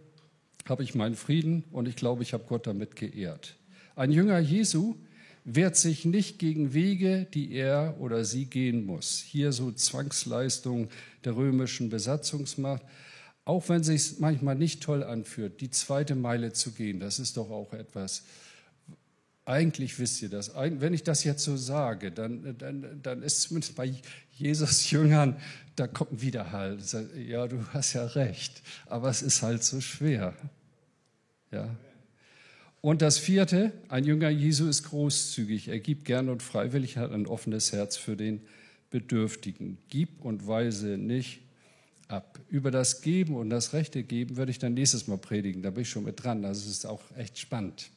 [0.65, 3.55] habe ich meinen Frieden und ich glaube, ich habe Gott damit geehrt.
[3.95, 4.95] Ein Jünger Jesu
[5.43, 9.19] wehrt sich nicht gegen Wege, die er oder sie gehen muss.
[9.19, 10.89] Hier so Zwangsleistung
[11.23, 12.83] der römischen Besatzungsmacht.
[13.45, 17.37] Auch wenn es sich manchmal nicht toll anfühlt, die zweite Meile zu gehen, das ist
[17.37, 18.23] doch auch etwas,
[19.45, 20.51] eigentlich wisst ihr das.
[20.53, 23.93] Wenn ich das jetzt so sage, dann, dann, dann ist zumindest bei
[24.37, 25.35] Jesus Jüngern,
[25.75, 26.77] da kommt ein Widerhall.
[27.15, 30.33] Ja, du hast ja recht, aber es ist halt so schwer.
[31.51, 31.75] Ja.
[32.81, 35.67] Und das vierte, ein Jünger Jesu ist großzügig.
[35.67, 38.41] Er gibt gern und freiwillig, hat ein offenes Herz für den
[38.89, 39.77] Bedürftigen.
[39.89, 41.41] Gib und weise nicht
[42.07, 42.39] ab.
[42.49, 45.61] Über das Geben und das rechte Geben würde ich dann nächstes Mal predigen.
[45.61, 46.45] Da bin ich schon mit dran.
[46.45, 47.89] Also es ist auch echt spannend.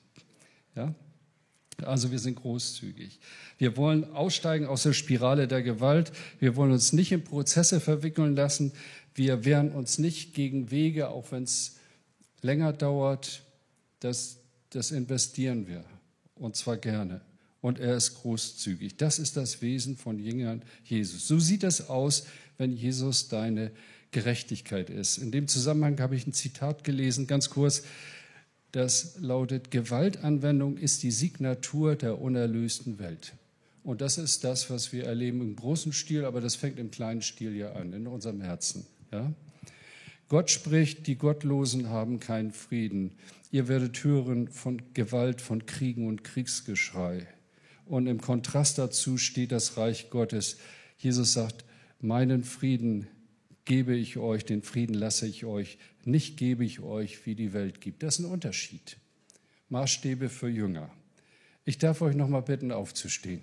[0.74, 0.94] Ja?
[1.85, 3.19] Also wir sind großzügig.
[3.59, 6.12] Wir wollen aussteigen aus der Spirale der Gewalt.
[6.38, 8.73] Wir wollen uns nicht in Prozesse verwickeln lassen.
[9.14, 11.77] Wir wehren uns nicht gegen Wege, auch wenn es
[12.43, 13.43] länger dauert.
[14.01, 14.38] Das,
[14.71, 15.85] das investieren wir.
[16.35, 17.21] Und zwar gerne.
[17.61, 18.97] Und er ist großzügig.
[18.97, 21.29] Das ist das Wesen von Jüngern Jesus.
[21.29, 23.71] So sieht es aus, wenn Jesus deine
[24.11, 25.19] Gerechtigkeit ist.
[25.19, 27.83] In dem Zusammenhang habe ich ein Zitat gelesen, ganz kurz
[28.72, 33.35] das lautet, Gewaltanwendung ist die Signatur der unerlösten Welt.
[33.83, 37.22] Und das ist das, was wir erleben im großen Stil, aber das fängt im kleinen
[37.22, 38.87] Stil ja an, in unserem Herzen.
[39.11, 39.33] Ja?
[40.28, 43.12] Gott spricht, die Gottlosen haben keinen Frieden.
[43.50, 47.26] Ihr werdet hören von Gewalt, von Kriegen und Kriegsgeschrei.
[47.87, 50.59] Und im Kontrast dazu steht das Reich Gottes.
[50.98, 51.64] Jesus sagt,
[52.00, 53.09] meinen Frieden
[53.64, 57.81] gebe ich euch, den Frieden lasse ich euch, nicht gebe ich euch, wie die Welt
[57.81, 58.03] gibt.
[58.03, 58.96] Das ist ein Unterschied.
[59.68, 60.90] Maßstäbe für Jünger.
[61.64, 63.42] Ich darf euch noch mal bitten, aufzustehen.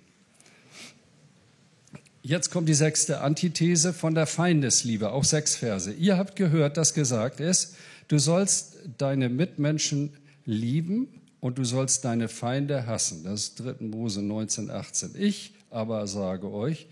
[2.22, 5.92] Jetzt kommt die sechste Antithese von der Feindesliebe, auch sechs Verse.
[5.92, 7.76] Ihr habt gehört, dass gesagt ist,
[8.08, 10.12] du sollst deine Mitmenschen
[10.44, 11.08] lieben
[11.40, 13.24] und du sollst deine Feinde hassen.
[13.24, 13.86] Das ist 3.
[13.86, 15.12] Mose 19, 18.
[15.16, 16.88] Ich aber sage euch,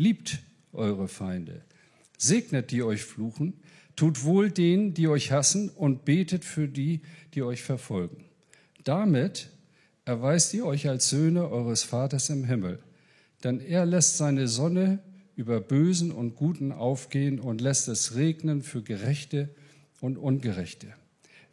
[0.00, 0.38] Liebt
[0.72, 1.60] eure Feinde.
[2.20, 3.54] Segnet die euch fluchen.
[3.96, 7.00] Tut wohl denen, die euch hassen und betet für die,
[7.32, 8.26] die euch verfolgen.
[8.84, 9.48] Damit
[10.04, 12.78] erweist ihr euch als Söhne eures Vaters im Himmel.
[13.42, 14.98] Denn er lässt seine Sonne
[15.34, 19.48] über Bösen und Guten aufgehen und lässt es regnen für Gerechte
[20.02, 20.88] und Ungerechte.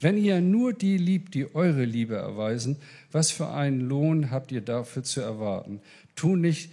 [0.01, 2.75] Wenn ihr nur die liebt, die eure Liebe erweisen,
[3.11, 5.79] was für einen Lohn habt ihr dafür zu erwarten?
[6.15, 6.71] Tut, nicht,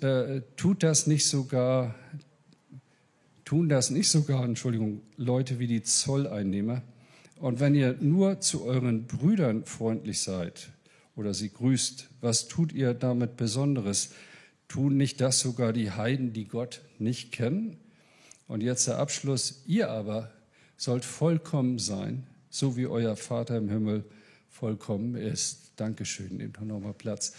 [0.00, 1.94] äh, tut das nicht sogar,
[3.48, 6.82] tun das nicht sogar, Entschuldigung, Leute wie die Zolleinnehmer?
[7.36, 10.68] Und wenn ihr nur zu euren Brüdern freundlich seid
[11.16, 14.10] oder sie grüßt, was tut ihr damit Besonderes?
[14.68, 17.78] Tun nicht das sogar die Heiden, die Gott nicht kennen?
[18.48, 19.62] Und jetzt der Abschluss.
[19.66, 20.30] Ihr aber
[20.76, 24.04] sollt vollkommen sein, so wie euer Vater im Himmel
[24.50, 25.72] vollkommen ist.
[25.76, 26.36] Dankeschön.
[26.36, 27.32] Nehmt doch nochmal Platz.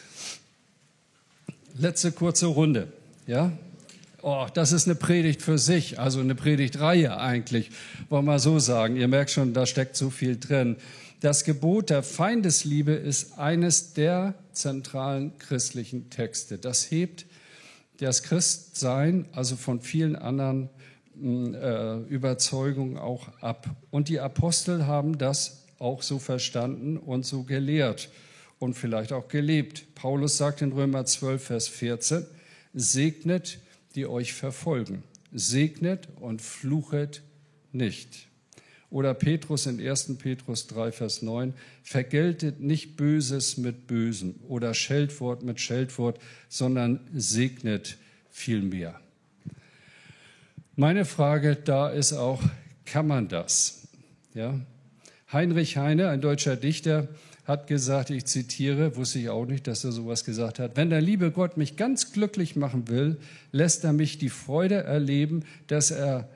[1.77, 2.91] Letzte kurze Runde.
[3.27, 3.55] Ja?
[4.21, 7.71] Oh, das ist eine Predigt für sich, also eine Predigtreihe eigentlich,
[8.09, 8.97] wollen wir so sagen.
[8.97, 10.75] Ihr merkt schon, da steckt so viel drin.
[11.21, 16.57] Das Gebot der Feindesliebe ist eines der zentralen christlichen Texte.
[16.57, 17.25] Das hebt
[17.99, 20.69] das Christsein also von vielen anderen
[21.17, 23.69] hm, äh, Überzeugungen auch ab.
[23.89, 28.09] Und die Apostel haben das auch so verstanden und so gelehrt
[28.59, 29.95] und vielleicht auch gelebt.
[29.95, 32.25] Paulus sagt in Römer 12, Vers 14,
[32.73, 33.59] segnet,
[33.95, 35.03] die euch verfolgen.
[35.31, 37.21] Segnet und fluchet
[37.71, 38.27] nicht.
[38.89, 40.17] Oder Petrus in 1.
[40.17, 47.97] Petrus 3, Vers 9, vergeltet nicht Böses mit Bösem oder Scheldwort mit Scheldwort, sondern segnet
[48.31, 48.99] vielmehr.
[50.75, 52.41] Meine Frage da ist auch,
[52.85, 53.87] kann man das?
[54.33, 54.59] Ja?
[55.31, 57.07] Heinrich Heine, ein deutscher Dichter,
[57.45, 61.01] hat gesagt, ich zitiere, wusste ich auch nicht, dass er sowas gesagt hat, wenn der
[61.01, 63.17] liebe Gott mich ganz glücklich machen will,
[63.51, 66.29] lässt er mich die Freude erleben, dass er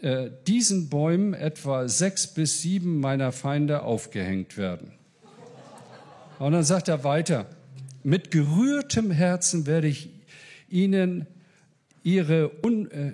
[0.00, 4.92] äh, diesen Bäumen etwa sechs bis sieben meiner Feinde aufgehängt werden.
[6.38, 7.46] Und dann sagt er weiter,
[8.02, 10.10] mit gerührtem Herzen werde ich
[10.68, 11.26] ihnen
[12.02, 13.12] ihre Un, äh,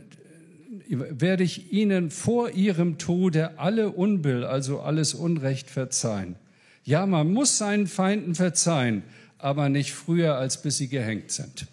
[0.89, 6.37] werde ich ihnen vor ihrem Tode alle Unbill, also alles Unrecht verzeihen.
[6.85, 9.03] Ja, man muss seinen Feinden verzeihen,
[9.37, 11.67] aber nicht früher, als bis sie gehängt sind.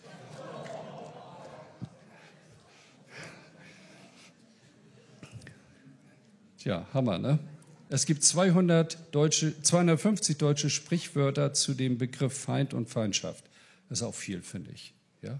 [6.57, 7.39] Tja, Hammer, ne?
[7.89, 13.45] Es gibt 200 deutsche, 250 deutsche Sprichwörter zu dem Begriff Feind und Feindschaft.
[13.87, 14.93] Das ist auch viel, finde ich.
[15.21, 15.39] Ja?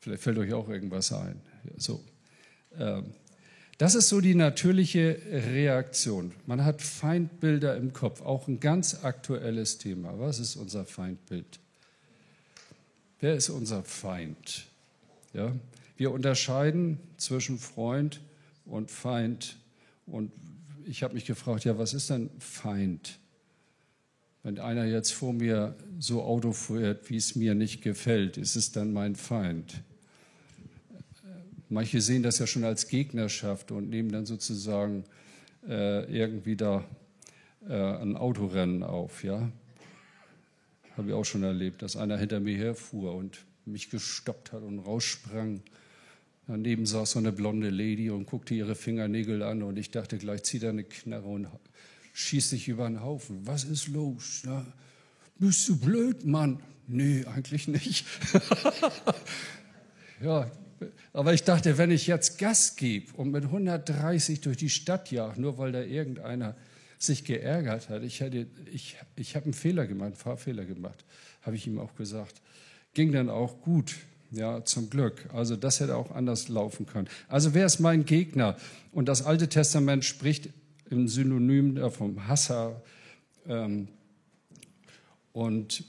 [0.00, 1.40] Vielleicht fällt euch auch irgendwas ein.
[1.76, 2.04] So.
[2.78, 3.04] Ähm,
[3.78, 6.32] das ist so die natürliche Reaktion.
[6.46, 10.18] Man hat Feindbilder im Kopf, auch ein ganz aktuelles Thema.
[10.18, 11.58] Was ist unser Feindbild?
[13.20, 14.64] Wer ist unser Feind?
[15.34, 15.52] Ja?
[15.98, 18.20] Wir unterscheiden zwischen Freund
[18.64, 19.56] und Feind.
[20.06, 20.32] Und
[20.86, 23.18] ich habe mich gefragt, ja, was ist denn Feind?
[24.42, 28.72] Wenn einer jetzt vor mir so Auto fährt, wie es mir nicht gefällt, ist es
[28.72, 29.82] dann mein Feind?
[31.68, 35.04] Manche sehen das ja schon als Gegnerschaft und nehmen dann sozusagen
[35.68, 36.84] äh, irgendwie da
[37.68, 39.24] äh, ein Autorennen auf.
[39.24, 39.50] Ja?
[40.96, 44.78] Habe ich auch schon erlebt, dass einer hinter mir herfuhr und mich gestoppt hat und
[44.78, 45.60] raussprang.
[46.46, 50.44] Daneben saß so eine blonde Lady und guckte ihre Fingernägel an und ich dachte gleich,
[50.44, 51.48] zieht er eine Knarre und
[52.12, 53.44] schießt sich über den Haufen.
[53.44, 54.42] Was ist los?
[54.46, 54.64] Ja,
[55.38, 56.60] bist du blöd, Mann?
[56.86, 58.06] Nee, eigentlich nicht.
[60.22, 60.48] ja,
[61.12, 65.40] aber ich dachte, wenn ich jetzt Gas gebe und mit 130 durch die Stadt jage,
[65.40, 66.56] nur weil da irgendeiner
[66.98, 68.22] sich geärgert hat, ich,
[68.72, 71.04] ich, ich habe einen Fehler gemacht, einen Fahrfehler gemacht,
[71.42, 72.40] habe ich ihm auch gesagt.
[72.94, 73.94] Ging dann auch gut.
[74.32, 75.28] Ja, zum Glück.
[75.32, 77.08] Also das hätte auch anders laufen können.
[77.28, 78.56] Also wer ist mein Gegner?
[78.90, 80.50] Und das Alte Testament spricht
[80.90, 82.82] im Synonym vom Hasser
[83.46, 83.88] ähm,
[85.32, 85.84] und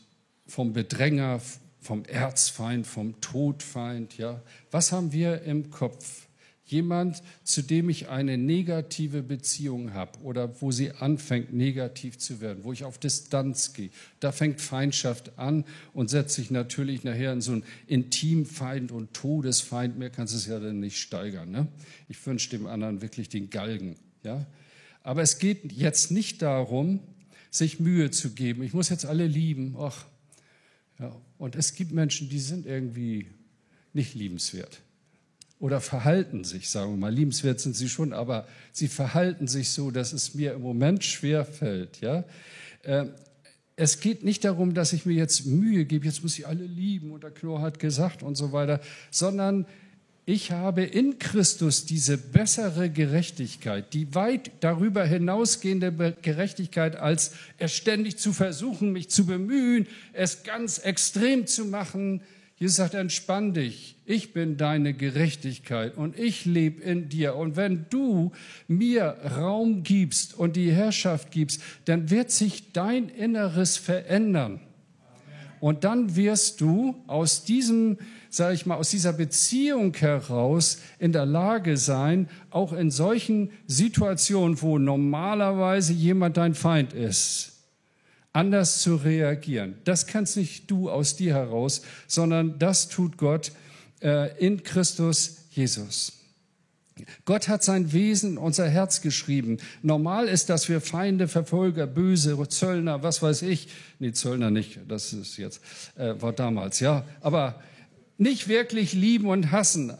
[0.46, 1.42] vom Bedränger,
[1.88, 4.18] vom Erzfeind, vom Todfeind.
[4.18, 6.28] Ja, was haben wir im Kopf?
[6.66, 12.66] Jemand, zu dem ich eine negative Beziehung habe oder wo sie anfängt, negativ zu werden,
[12.66, 13.90] wo ich auf Distanz gehe.
[14.20, 19.98] Da fängt Feindschaft an und setzt sich natürlich nachher in so einen Intimfeind und Todesfeind.
[19.98, 21.52] Mehr kannst du es ja dann nicht steigern.
[21.52, 21.70] Ne?
[22.10, 23.96] Ich wünsche dem anderen wirklich den Galgen.
[24.24, 24.46] Ja?
[25.04, 27.00] Aber es geht jetzt nicht darum,
[27.50, 28.62] sich Mühe zu geben.
[28.64, 29.78] Ich muss jetzt alle lieben.
[29.80, 30.06] Ach.
[31.00, 31.16] Ja.
[31.38, 33.28] Und es gibt Menschen, die sind irgendwie
[33.94, 34.82] nicht liebenswert
[35.60, 39.92] oder verhalten sich, sagen wir mal, liebenswert sind sie schon, aber sie verhalten sich so,
[39.92, 42.02] dass es mir im Moment schwer fällt.
[42.02, 42.24] Ja?
[42.84, 43.12] Ähm,
[43.76, 47.12] es geht nicht darum, dass ich mir jetzt Mühe gebe, jetzt muss ich alle lieben
[47.12, 48.82] und der Knorr hat gesagt und so weiter,
[49.12, 49.66] sondern
[50.30, 58.18] ich habe in Christus diese bessere Gerechtigkeit, die weit darüber hinausgehende Gerechtigkeit, als es ständig
[58.18, 62.20] zu versuchen, mich zu bemühen, es ganz extrem zu machen.
[62.58, 67.38] Jesus sagt, entspann dich, ich bin deine Gerechtigkeit und ich lebe in dir.
[67.38, 68.34] Und wenn du
[68.68, 74.60] mir Raum gibst und die Herrschaft gibst, dann wird sich dein Inneres verändern.
[75.62, 77.98] Und dann wirst du aus diesem
[78.30, 84.62] sage ich mal, aus dieser Beziehung heraus in der Lage sein, auch in solchen Situationen,
[84.62, 87.54] wo normalerweise jemand dein Feind ist,
[88.34, 89.76] anders zu reagieren.
[89.84, 93.52] Das kannst nicht du aus dir heraus, sondern das tut Gott
[94.02, 96.14] äh, in Christus Jesus.
[97.26, 99.58] Gott hat sein Wesen in unser Herz geschrieben.
[99.82, 103.70] Normal ist, dass wir Feinde, Verfolger, Böse, Zöllner, was weiß ich,
[104.00, 105.62] nee, Zöllner nicht, das ist jetzt,
[105.96, 107.62] äh, war damals, ja, aber
[108.18, 109.94] nicht wirklich lieben und hassen.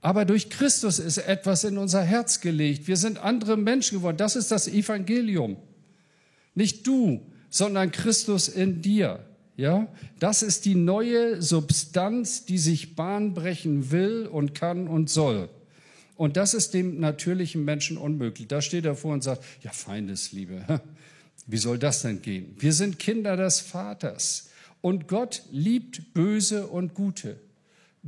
[0.00, 2.88] Aber durch Christus ist etwas in unser Herz gelegt.
[2.88, 4.16] Wir sind andere Menschen geworden.
[4.16, 5.56] Das ist das Evangelium.
[6.54, 9.24] Nicht du, sondern Christus in dir.
[9.56, 9.86] Ja,
[10.18, 15.48] das ist die neue Substanz, die sich Bahn brechen will und kann und soll.
[16.16, 18.48] Und das ist dem natürlichen Menschen unmöglich.
[18.48, 20.80] Da steht er vor und sagt, ja, Feindesliebe.
[21.46, 22.56] Wie soll das denn gehen?
[22.58, 24.50] Wir sind Kinder des Vaters.
[24.80, 27.38] Und Gott liebt Böse und Gute.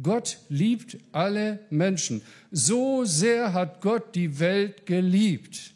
[0.02, 2.22] Gott liebt alle Menschen.
[2.50, 5.72] So sehr hat Gott die Welt geliebt,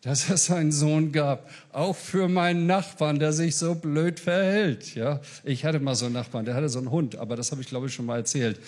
[0.00, 1.48] dass er seinen Sohn gab.
[1.72, 4.94] Auch für meinen Nachbarn, der sich so blöd verhält.
[4.96, 7.60] Ja, ich hatte mal so einen Nachbarn, der hatte so einen Hund, aber das habe
[7.60, 8.60] ich glaube ich schon mal erzählt.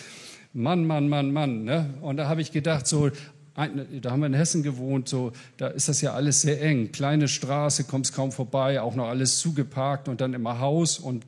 [0.52, 1.64] Mann, Mann, Mann, Mann.
[1.64, 1.94] Ne?
[2.00, 3.10] Und da habe ich gedacht, so,
[3.54, 6.92] da haben wir in Hessen gewohnt, so, da ist das ja alles sehr eng.
[6.92, 11.24] Kleine Straße, kommst kaum vorbei, auch noch alles zugeparkt und dann immer Haus und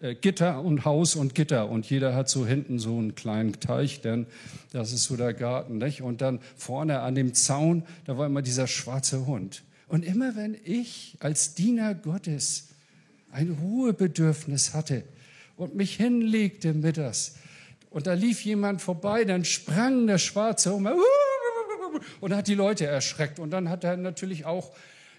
[0.00, 4.26] Gitter und Haus und Gitter und jeder hat so hinten so einen kleinen Teich, denn
[4.72, 6.02] das ist so der Garten, nicht?
[6.02, 9.64] Und dann vorne an dem Zaun, da war immer dieser schwarze Hund.
[9.88, 12.68] Und immer wenn ich als Diener Gottes
[13.32, 15.02] ein Ruhebedürfnis hatte
[15.56, 17.34] und mich hinlegte mittags
[17.90, 20.88] und da lief jemand vorbei, dann sprang der Schwarze um
[22.20, 24.72] und hat die Leute erschreckt und dann hat er natürlich auch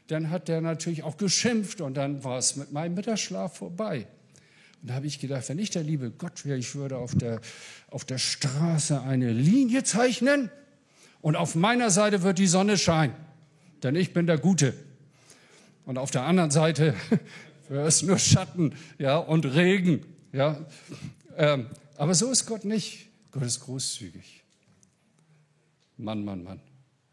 [0.08, 4.08] dann hat er natürlich auch geschimpft und dann war es mit meinem Mittagsschlaf vorbei.
[4.82, 7.42] Und da habe ich gedacht, wenn ich der liebe Gott wäre, ich würde auf der,
[7.90, 10.50] auf der Straße eine Linie zeichnen
[11.22, 13.14] und auf meiner Seite wird die Sonne scheinen,
[13.84, 14.74] denn ich bin der Gute.
[15.86, 16.94] Und auf der anderen Seite
[17.70, 20.06] wäre es nur Schatten ja, und Regen.
[20.32, 20.66] Ja.
[21.36, 21.68] Ähm,
[21.98, 23.08] aber so ist Gott nicht.
[23.32, 24.44] Gott ist großzügig.
[25.98, 26.62] Mann, Mann, Mann.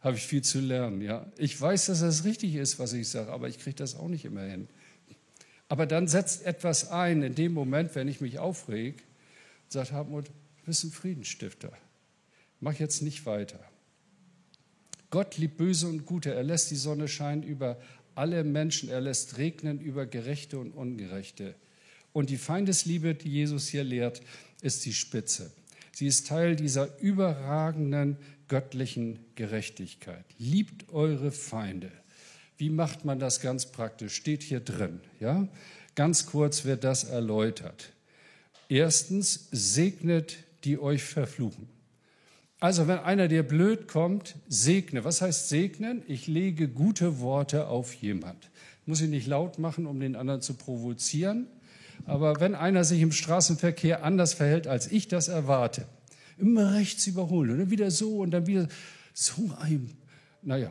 [0.00, 1.00] Habe ich viel zu lernen.
[1.00, 1.26] Ja.
[1.36, 4.24] Ich weiß, dass das richtig ist, was ich sage, aber ich kriege das auch nicht
[4.24, 4.68] immer hin.
[5.68, 9.02] Aber dann setzt etwas ein in dem Moment, wenn ich mich aufreg
[9.68, 10.32] sagt, Hartmut, du
[10.66, 11.72] bist ein Friedensstifter.
[12.60, 13.60] Mach jetzt nicht weiter.
[15.10, 16.34] Gott liebt Böse und Gute.
[16.34, 17.78] Er lässt die Sonne scheinen über
[18.14, 18.88] alle Menschen.
[18.88, 21.54] Er lässt regnen über Gerechte und Ungerechte.
[22.12, 24.22] Und die Feindesliebe, die Jesus hier lehrt,
[24.62, 25.52] ist die Spitze.
[25.92, 28.16] Sie ist Teil dieser überragenden
[28.48, 30.24] göttlichen Gerechtigkeit.
[30.38, 31.90] Liebt eure Feinde.
[32.58, 34.14] Wie macht man das ganz praktisch?
[34.14, 35.00] Steht hier drin.
[35.20, 35.48] Ja?
[35.94, 37.92] Ganz kurz wird das erläutert.
[38.68, 41.68] Erstens, segnet die euch verfluchen.
[42.58, 45.04] Also wenn einer dir blöd kommt, segne.
[45.04, 46.02] Was heißt segnen?
[46.08, 48.50] Ich lege gute Worte auf jemand.
[48.86, 51.46] Muss ich nicht laut machen, um den anderen zu provozieren.
[52.06, 55.86] Aber wenn einer sich im Straßenverkehr anders verhält, als ich das erwarte,
[56.38, 58.68] immer rechts überholen und dann wieder so und dann wieder
[59.12, 59.90] so ein,
[60.42, 60.70] naja,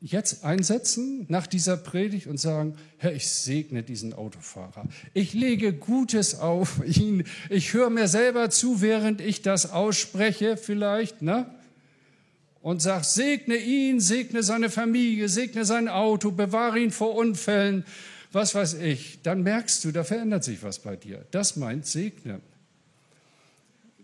[0.00, 4.88] jetzt einsetzen nach dieser Predigt und sagen, Herr, ich segne diesen Autofahrer.
[5.12, 7.24] Ich lege Gutes auf ihn.
[7.50, 11.46] Ich höre mir selber zu, während ich das ausspreche vielleicht, ne?
[12.62, 17.84] Und sag, segne ihn, segne seine Familie, segne sein Auto, bewahre ihn vor Unfällen,
[18.32, 19.22] was weiß ich.
[19.22, 21.24] Dann merkst du, da verändert sich was bei dir.
[21.30, 22.42] Das meint segnen.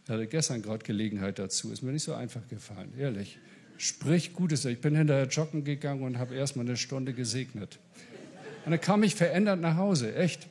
[0.04, 1.70] Ich hatte gestern gerade Gelegenheit dazu.
[1.70, 3.38] Ist mir nicht so einfach gefallen, ehrlich.
[3.78, 4.64] Sprich Gutes.
[4.64, 7.78] Ich bin hinterher joggen gegangen und habe erstmal eine Stunde gesegnet.
[8.64, 10.48] Und dann kam ich verändert nach Hause, echt.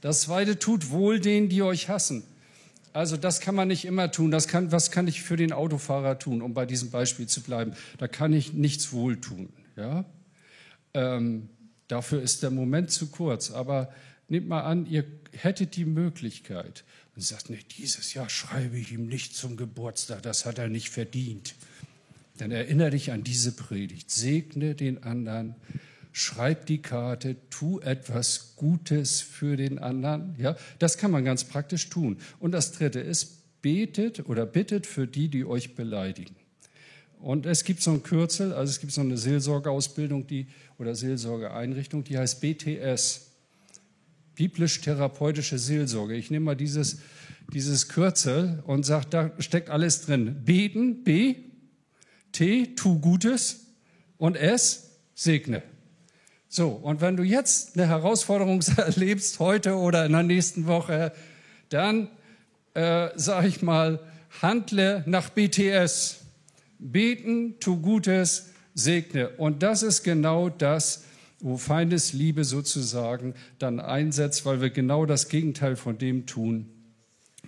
[0.00, 2.24] Das zweite tut wohl denen, die euch hassen.
[2.92, 4.30] Also das kann man nicht immer tun.
[4.30, 7.74] Das kann, was kann ich für den Autofahrer tun, um bei diesem Beispiel zu bleiben?
[7.98, 9.50] Da kann ich nichts wohl tun.
[9.76, 10.04] Ja?
[10.94, 11.48] Ähm,
[11.86, 13.50] dafür ist der Moment zu kurz.
[13.50, 13.92] Aber
[14.28, 16.84] nehmt mal an, ihr hättet die Möglichkeit,
[17.16, 20.90] und sagt, nee, dieses Jahr schreibe ich ihm nicht zum Geburtstag, das hat er nicht
[20.90, 21.54] verdient.
[22.38, 25.54] Dann erinnere dich an diese Predigt, segne den anderen,
[26.12, 30.34] schreib die Karte, tu etwas Gutes für den anderen.
[30.38, 32.18] Ja, das kann man ganz praktisch tun.
[32.38, 36.34] Und das Dritte ist, betet oder bittet für die, die euch beleidigen.
[37.18, 40.46] Und es gibt so ein Kürzel, also es gibt so eine Seelsorgeausbildung die,
[40.78, 43.29] oder Seelsorgeeinrichtung, die heißt BTS,
[44.34, 46.14] biblisch-therapeutische Seelsorge.
[46.14, 46.98] Ich nehme mal dieses,
[47.52, 50.44] dieses Kürzel und sage, da steckt alles drin.
[50.44, 51.36] Beten, B,
[52.32, 53.66] T, tu Gutes
[54.18, 55.62] und S, segne.
[56.48, 61.12] So, und wenn du jetzt eine Herausforderung erlebst, heute oder in der nächsten Woche,
[61.68, 62.08] dann
[62.74, 64.00] äh, sage ich mal,
[64.42, 66.18] handle nach BTS.
[66.78, 69.28] Beten, tu Gutes, segne.
[69.30, 71.04] Und das ist genau das,
[71.40, 76.68] wo Feindesliebe sozusagen dann einsetzt, weil wir genau das Gegenteil von dem tun,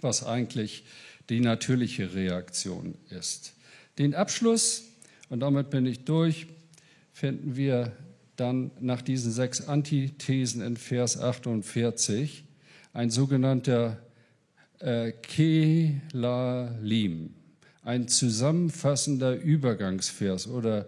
[0.01, 0.85] was eigentlich
[1.29, 3.55] die natürliche Reaktion ist.
[3.99, 4.85] Den Abschluss,
[5.29, 6.47] und damit bin ich durch,
[7.13, 7.93] finden wir
[8.37, 12.45] dann nach diesen sechs Antithesen in Vers 48,
[12.93, 13.99] ein sogenannter
[14.79, 16.03] äh, Kelalim
[17.83, 20.87] ein zusammenfassender Übergangsvers oder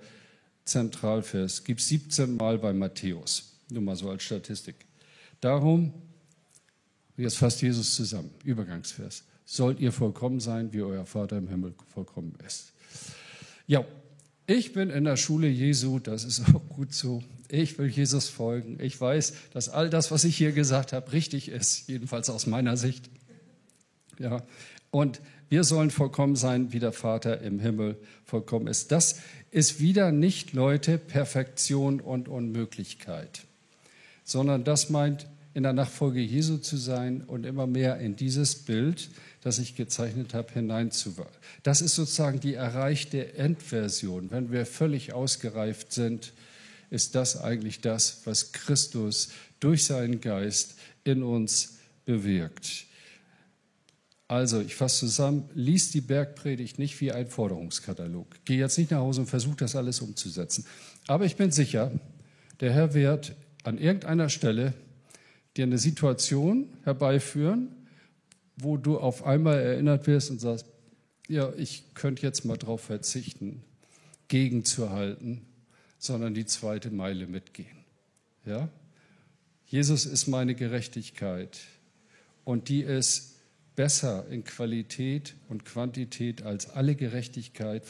[0.64, 1.64] Zentralvers.
[1.64, 3.54] Gibt es 17 Mal bei Matthäus.
[3.70, 4.76] Nur mal so als Statistik.
[5.40, 5.92] Darum,
[7.16, 9.24] jetzt fasst Jesus zusammen, Übergangsvers.
[9.44, 12.72] Sollt ihr vollkommen sein, wie euer Vater im Himmel vollkommen ist.
[13.66, 13.84] Ja,
[14.46, 17.22] ich bin in der Schule Jesu, das ist auch gut so.
[17.48, 18.78] Ich will Jesus folgen.
[18.80, 22.76] Ich weiß, dass all das, was ich hier gesagt habe, richtig ist, jedenfalls aus meiner
[22.76, 23.10] Sicht.
[24.24, 24.42] Ja,
[24.90, 25.20] und
[25.50, 28.90] wir sollen vollkommen sein, wie der Vater im Himmel vollkommen ist.
[28.90, 29.20] Das
[29.50, 33.42] ist wieder nicht, Leute, Perfektion und Unmöglichkeit,
[34.24, 39.10] sondern das meint, in der Nachfolge Jesu zu sein und immer mehr in dieses Bild,
[39.42, 41.38] das ich gezeichnet habe, hineinzuwachsen.
[41.62, 44.30] Das ist sozusagen die erreichte Endversion.
[44.30, 46.32] Wenn wir völlig ausgereift sind,
[46.88, 49.28] ist das eigentlich das, was Christus
[49.60, 52.86] durch seinen Geist in uns bewirkt.
[54.34, 58.26] Also, ich fasse zusammen, lies die Bergpredigt nicht wie ein Forderungskatalog.
[58.44, 60.66] Geh jetzt nicht nach Hause und versuch das alles umzusetzen.
[61.06, 61.92] Aber ich bin sicher,
[62.58, 64.74] der Herr wird an irgendeiner Stelle
[65.56, 67.68] dir eine Situation herbeiführen,
[68.56, 70.66] wo du auf einmal erinnert wirst und sagst,
[71.28, 73.62] ja, ich könnte jetzt mal darauf verzichten,
[74.26, 75.42] gegenzuhalten,
[75.96, 77.84] sondern die zweite Meile mitgehen.
[78.44, 78.68] Ja?
[79.68, 81.60] Jesus ist meine Gerechtigkeit
[82.42, 83.33] und die ist
[83.76, 87.82] besser in Qualität und Quantität als alle Gerechtigkeit,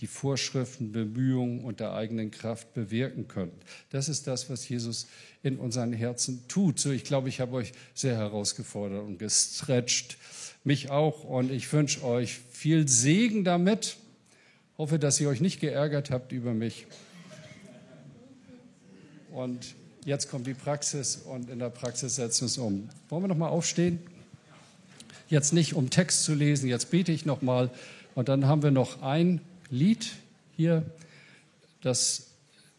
[0.00, 3.52] die Vorschriften, Bemühungen und der eigenen Kraft bewirken können.
[3.90, 5.06] Das ist das, was Jesus
[5.44, 6.80] in unseren Herzen tut.
[6.80, 10.18] So, ich glaube, ich habe euch sehr herausgefordert und gestretcht,
[10.64, 11.22] mich auch.
[11.22, 13.96] Und ich wünsche euch viel Segen damit.
[14.76, 16.86] Hoffe, dass ihr euch nicht geärgert habt über mich.
[19.30, 22.88] Und jetzt kommt die Praxis und in der Praxis setzen wir es um.
[23.08, 24.00] Wollen wir noch mal aufstehen?
[25.32, 27.70] Jetzt nicht um Text zu lesen, jetzt bete ich nochmal.
[28.14, 30.12] Und dann haben wir noch ein Lied
[30.54, 30.84] hier,
[31.80, 32.32] das,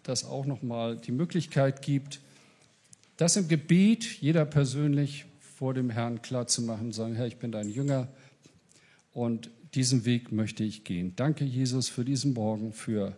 [0.04, 2.20] das auch nochmal die Möglichkeit gibt,
[3.18, 5.26] das im Gebet jeder persönlich
[5.58, 8.08] vor dem Herrn klar zu machen, sagen, Herr, ich bin dein Jünger
[9.14, 11.14] und diesen Weg möchte ich gehen.
[11.16, 13.18] Danke, Jesus, für diesen Morgen, für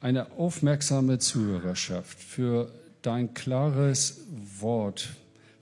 [0.00, 2.70] eine aufmerksame Zuhörerschaft, für
[3.02, 4.20] dein klares
[4.60, 5.08] Wort,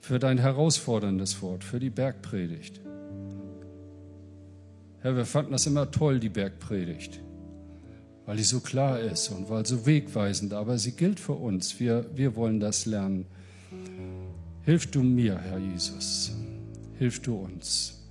[0.03, 2.81] für dein herausforderndes Wort, für die Bergpredigt.
[4.99, 7.21] Herr, wir fanden das immer toll, die Bergpredigt,
[8.25, 11.79] weil die so klar ist und weil so wegweisend, aber sie gilt für uns.
[11.79, 13.27] Wir, wir wollen das lernen.
[14.63, 16.33] Hilf du mir, Herr Jesus.
[16.99, 18.03] Hilf du uns.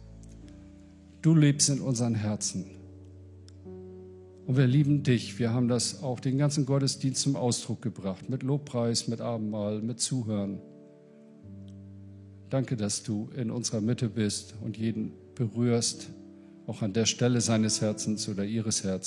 [1.20, 2.70] Du lebst in unseren Herzen.
[4.46, 5.38] Und wir lieben dich.
[5.38, 8.30] Wir haben das auch den ganzen Gottesdienst zum Ausdruck gebracht.
[8.30, 10.58] Mit Lobpreis, mit Abendmahl, mit Zuhören.
[12.52, 16.10] Danke, dass du in unserer Mitte bist und jeden berührst,
[16.66, 19.00] auch an der Stelle seines Herzens oder ihres Herzens.